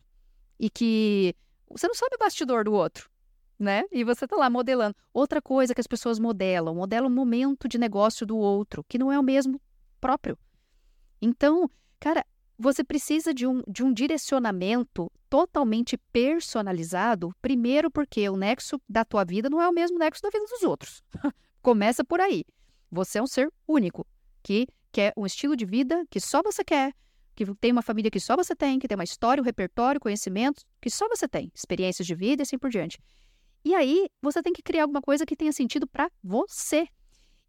[0.58, 1.34] e que
[1.70, 3.10] você não sabe o bastidor do outro,
[3.58, 3.84] né?
[3.90, 4.96] E você está lá modelando.
[5.12, 9.10] Outra coisa que as pessoas modelam, modelam o momento de negócio do outro, que não
[9.10, 9.60] é o mesmo
[10.00, 10.38] próprio.
[11.20, 12.24] Então, cara,
[12.58, 19.24] você precisa de um, de um direcionamento totalmente personalizado, primeiro porque o nexo da tua
[19.24, 21.02] vida não é o mesmo nexo da vida dos outros.
[21.60, 22.44] Começa por aí.
[22.90, 24.06] Você é um ser único,
[24.42, 26.92] que quer um estilo de vida que só você quer,
[27.34, 30.64] que tem uma família que só você tem, que tem uma história, um repertório, conhecimentos
[30.80, 32.98] que só você tem, experiências de vida e assim por diante.
[33.64, 36.86] E aí, você tem que criar alguma coisa que tenha sentido para você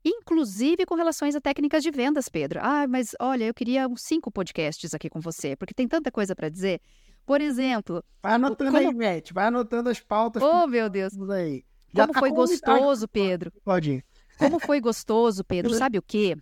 [0.07, 2.59] inclusive com relações a técnicas de vendas, Pedro.
[2.61, 6.35] Ah, mas olha, eu queria uns cinco podcasts aqui com você, porque tem tanta coisa
[6.35, 6.79] para dizer.
[7.25, 8.03] Por exemplo.
[8.21, 8.87] Vai anotando como...
[8.87, 10.43] aí, Matt, vai anotando as pautas.
[10.43, 11.11] Oh, meu Deus.
[11.31, 11.65] Aí.
[11.91, 13.51] Já como tá foi gostoso, Pedro.
[13.63, 14.05] Pode ir.
[14.37, 15.73] Como foi gostoso, Pedro.
[15.73, 16.37] Sabe o quê?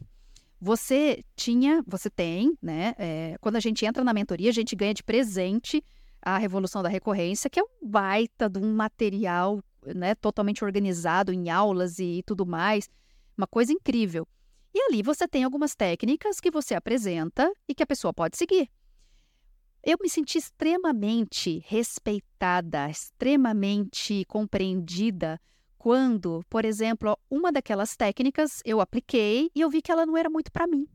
[0.65, 2.95] Você tinha, você tem, né?
[2.97, 5.83] É, quando a gente entra na mentoria, a gente ganha de presente
[6.21, 11.49] a Revolução da Recorrência, que é um baita de um material né, totalmente organizado em
[11.49, 12.89] aulas e, e tudo mais.
[13.37, 14.25] Uma coisa incrível.
[14.73, 18.69] E ali você tem algumas técnicas que você apresenta e que a pessoa pode seguir.
[19.83, 25.41] Eu me senti extremamente respeitada, extremamente compreendida
[25.83, 30.29] quando, por exemplo, uma daquelas técnicas eu apliquei e eu vi que ela não era
[30.29, 30.87] muito para mim.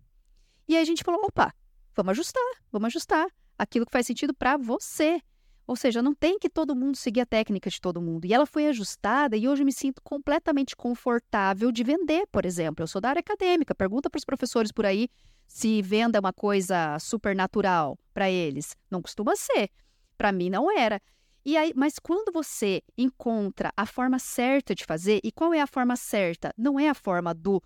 [0.67, 1.53] E aí a gente falou: opa,
[1.95, 3.27] vamos ajustar, vamos ajustar
[3.59, 5.21] aquilo que faz sentido para você.
[5.67, 8.25] Ou seja, não tem que todo mundo seguir a técnica de todo mundo.
[8.25, 12.83] E ela foi ajustada e hoje me sinto completamente confortável de vender, por exemplo.
[12.83, 15.11] Eu sou da área acadêmica, pergunta para os professores por aí
[15.47, 18.75] se venda é uma coisa supernatural para eles.
[18.91, 19.69] Não costuma ser.
[20.17, 20.99] Para mim não era.
[21.45, 25.67] E aí, mas quando você encontra a forma certa de fazer, e qual é a
[25.67, 26.53] forma certa?
[26.57, 27.63] Não é a forma do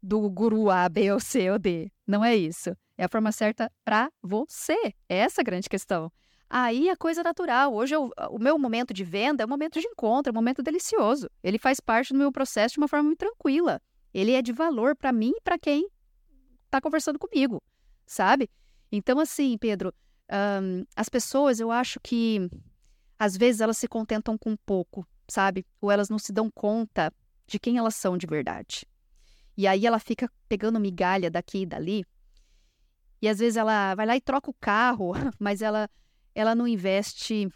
[0.00, 1.90] do guru A, B ou C ou D.
[2.06, 2.70] Não é isso.
[2.96, 4.94] É a forma certa para você.
[5.08, 6.10] É essa a grande questão.
[6.48, 7.74] Aí a coisa natural.
[7.74, 10.62] Hoje eu, o meu momento de venda é um momento de encontro, é um momento
[10.62, 11.28] delicioso.
[11.42, 13.82] Ele faz parte do meu processo de uma forma muito tranquila.
[14.14, 15.88] Ele é de valor para mim e para quem
[16.64, 17.62] está conversando comigo,
[18.06, 18.48] sabe?
[18.90, 19.92] Então, assim, Pedro,
[20.62, 22.48] um, as pessoas, eu acho que
[23.18, 25.66] às vezes elas se contentam com pouco, sabe?
[25.80, 27.12] Ou elas não se dão conta
[27.46, 28.86] de quem elas são de verdade.
[29.56, 32.04] E aí ela fica pegando migalha daqui e dali.
[33.20, 35.90] E às vezes ela vai lá e troca o carro, mas ela
[36.34, 37.48] ela não investe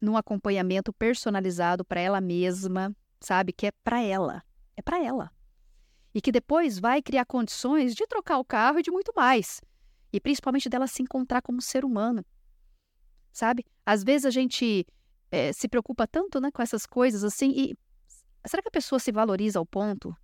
[0.00, 3.52] num acompanhamento personalizado para ela mesma, sabe?
[3.52, 4.42] Que é para ela.
[4.76, 5.30] É para ela.
[6.12, 9.60] E que depois vai criar condições de trocar o carro e de muito mais.
[10.12, 12.24] E principalmente dela se encontrar como ser humano.
[13.32, 13.64] Sabe?
[13.86, 14.84] Às vezes a gente
[15.34, 17.50] é, se preocupa tanto né, com essas coisas assim.
[17.50, 17.76] E
[18.46, 20.16] será que a pessoa se valoriza ao ponto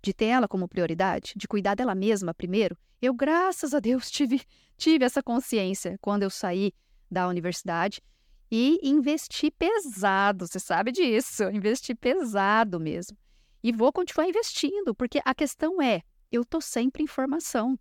[0.00, 1.32] de ter ela como prioridade?
[1.34, 2.78] De cuidar dela mesma primeiro?
[3.02, 4.40] Eu, graças a Deus, tive,
[4.76, 6.72] tive essa consciência quando eu saí
[7.10, 8.00] da universidade
[8.48, 13.18] e investi pesado, você sabe disso, investi pesado mesmo.
[13.62, 17.76] E vou continuar investindo, porque a questão é, eu tô sempre em formação.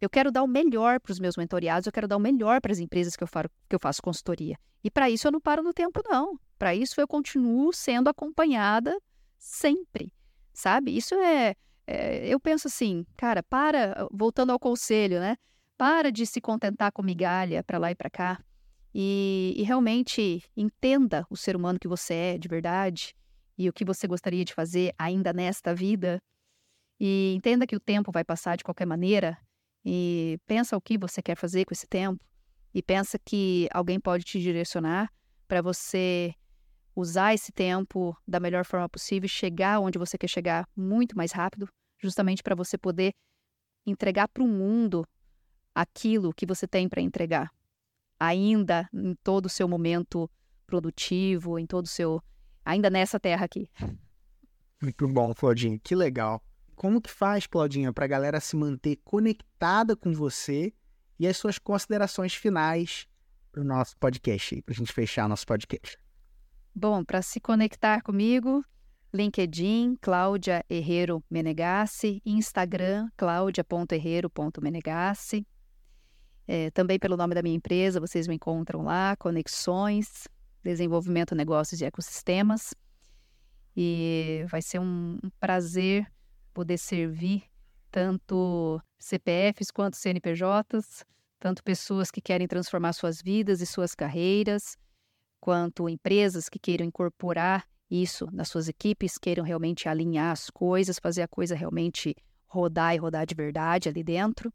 [0.00, 2.72] Eu quero dar o melhor para os meus mentoriados, eu quero dar o melhor para
[2.72, 4.58] as empresas que eu, faro, que eu faço consultoria.
[4.84, 6.38] E para isso eu não paro no tempo, não.
[6.58, 8.96] Para isso eu continuo sendo acompanhada
[9.38, 10.12] sempre,
[10.52, 10.96] sabe?
[10.96, 11.54] Isso é,
[11.86, 15.36] é, Eu penso assim, cara, para, voltando ao conselho, né?
[15.76, 18.40] Para de se contentar com migalha para lá e para cá.
[18.94, 23.14] E, e realmente entenda o ser humano que você é de verdade
[23.58, 26.22] e o que você gostaria de fazer ainda nesta vida.
[26.98, 29.38] E entenda que o tempo vai passar de qualquer maneira
[29.88, 32.20] e pensa o que você quer fazer com esse tempo
[32.74, 35.08] e pensa que alguém pode te direcionar
[35.46, 36.34] para você
[36.94, 41.30] usar esse tempo da melhor forma possível e chegar onde você quer chegar muito mais
[41.30, 41.68] rápido,
[42.02, 43.12] justamente para você poder
[43.86, 45.06] entregar para o mundo
[45.72, 47.48] aquilo que você tem para entregar,
[48.18, 50.28] ainda em todo o seu momento
[50.66, 52.20] produtivo, em todo o seu
[52.64, 53.70] ainda nessa terra aqui.
[54.82, 56.42] Muito bom, Claudinha, que legal.
[56.76, 60.74] Como que faz, Claudinha, para a galera se manter conectada com você
[61.18, 63.08] e as suas considerações finais
[63.50, 65.98] para o nosso podcast, para a gente fechar nosso podcast?
[66.74, 68.62] Bom, para se conectar comigo,
[69.10, 75.46] LinkedIn, Cláudia Herrero Menegassi, Instagram, claudia.herrero.menegassi.
[76.46, 80.28] É, também pelo nome da minha empresa, vocês me encontram lá, Conexões,
[80.62, 82.74] Desenvolvimento, Negócios e Ecossistemas.
[83.74, 86.06] E vai ser um, um prazer
[86.56, 87.42] poder servir
[87.90, 91.04] tanto CPFs quanto CNPJs,
[91.38, 94.78] tanto pessoas que querem transformar suas vidas e suas carreiras,
[95.38, 101.20] quanto empresas que queiram incorporar isso nas suas equipes, queiram realmente alinhar as coisas, fazer
[101.20, 104.50] a coisa realmente rodar e rodar de verdade ali dentro.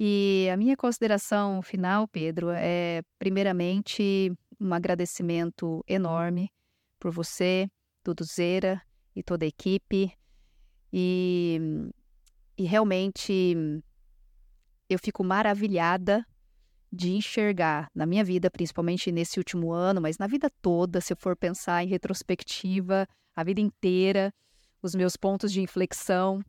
[0.00, 6.50] E a minha consideração final, Pedro, é primeiramente um agradecimento enorme
[6.98, 7.70] por você,
[8.02, 8.82] Duduzeira
[9.14, 10.12] e toda a equipe,
[10.92, 11.60] e,
[12.56, 13.56] e realmente
[14.88, 16.26] eu fico maravilhada
[16.92, 21.16] de enxergar na minha vida, principalmente nesse último ano, mas na vida toda, se eu
[21.16, 24.34] for pensar em retrospectiva, a vida inteira,
[24.82, 26.42] os meus pontos de inflexão,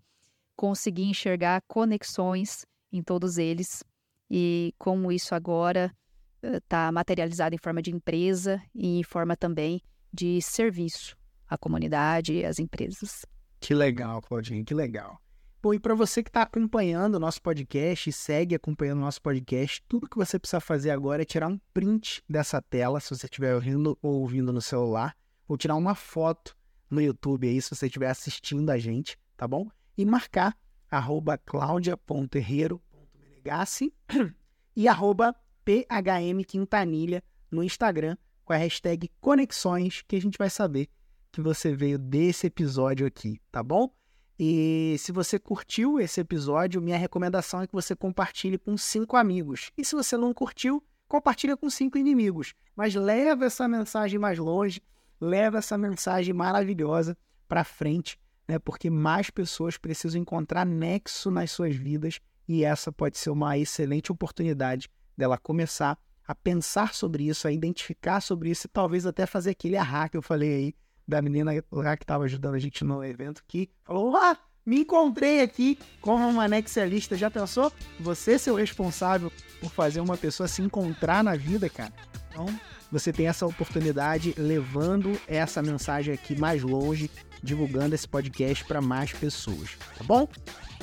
[0.55, 3.83] conseguir enxergar conexões em todos eles
[4.29, 5.95] e como isso agora
[6.41, 9.81] está materializado em forma de empresa e em forma também
[10.11, 11.15] de serviço
[11.47, 13.25] à comunidade e às empresas.
[13.61, 15.21] Que legal, Claudinha, que legal.
[15.61, 19.83] Bom, e para você que está acompanhando o nosso podcast segue acompanhando o nosso podcast,
[19.87, 23.53] tudo que você precisa fazer agora é tirar um print dessa tela, se você estiver
[23.53, 25.15] ouvindo ou ouvindo no celular,
[25.47, 26.57] ou tirar uma foto
[26.89, 29.69] no YouTube aí, se você estiver assistindo a gente, tá bom?
[29.95, 30.57] E marcar
[30.89, 33.93] arroba claudia.herrero.menegassi
[34.75, 40.89] e arroba phmquintanilha no Instagram com a hashtag Conexões, que a gente vai saber
[41.31, 43.89] que você veio desse episódio aqui, tá bom?
[44.37, 49.71] E se você curtiu esse episódio, minha recomendação é que você compartilhe com cinco amigos.
[49.77, 52.53] E se você não curtiu, compartilha com cinco inimigos.
[52.75, 54.81] Mas leva essa mensagem mais longe,
[55.19, 57.15] leva essa mensagem maravilhosa
[57.47, 58.57] para frente, né?
[58.57, 64.11] Porque mais pessoas precisam encontrar nexo nas suas vidas e essa pode ser uma excelente
[64.11, 69.51] oportunidade dela começar a pensar sobre isso, a identificar sobre isso e talvez até fazer
[69.51, 70.75] aquele arra que eu falei aí
[71.11, 75.41] da menina lá que estava ajudando a gente no evento que falou: Ah, me encontrei
[75.41, 77.17] aqui como uma nexialista.
[77.17, 77.71] Já pensou?
[77.99, 81.93] Você ser o responsável por fazer uma pessoa se encontrar na vida, cara.
[82.29, 82.47] Então,
[82.91, 87.11] você tem essa oportunidade levando essa mensagem aqui mais longe,
[87.43, 90.27] divulgando esse podcast para mais pessoas, tá bom?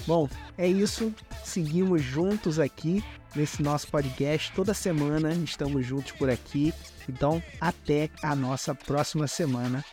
[0.06, 1.12] Bom, é isso.
[1.44, 3.02] Seguimos juntos aqui
[3.34, 4.52] nesse nosso podcast.
[4.52, 6.72] Toda semana estamos juntos por aqui.
[7.08, 9.84] Então, até a nossa próxima semana.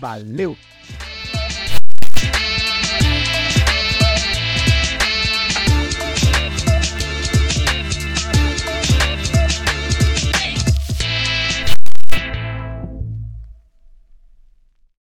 [0.00, 0.56] Valeu!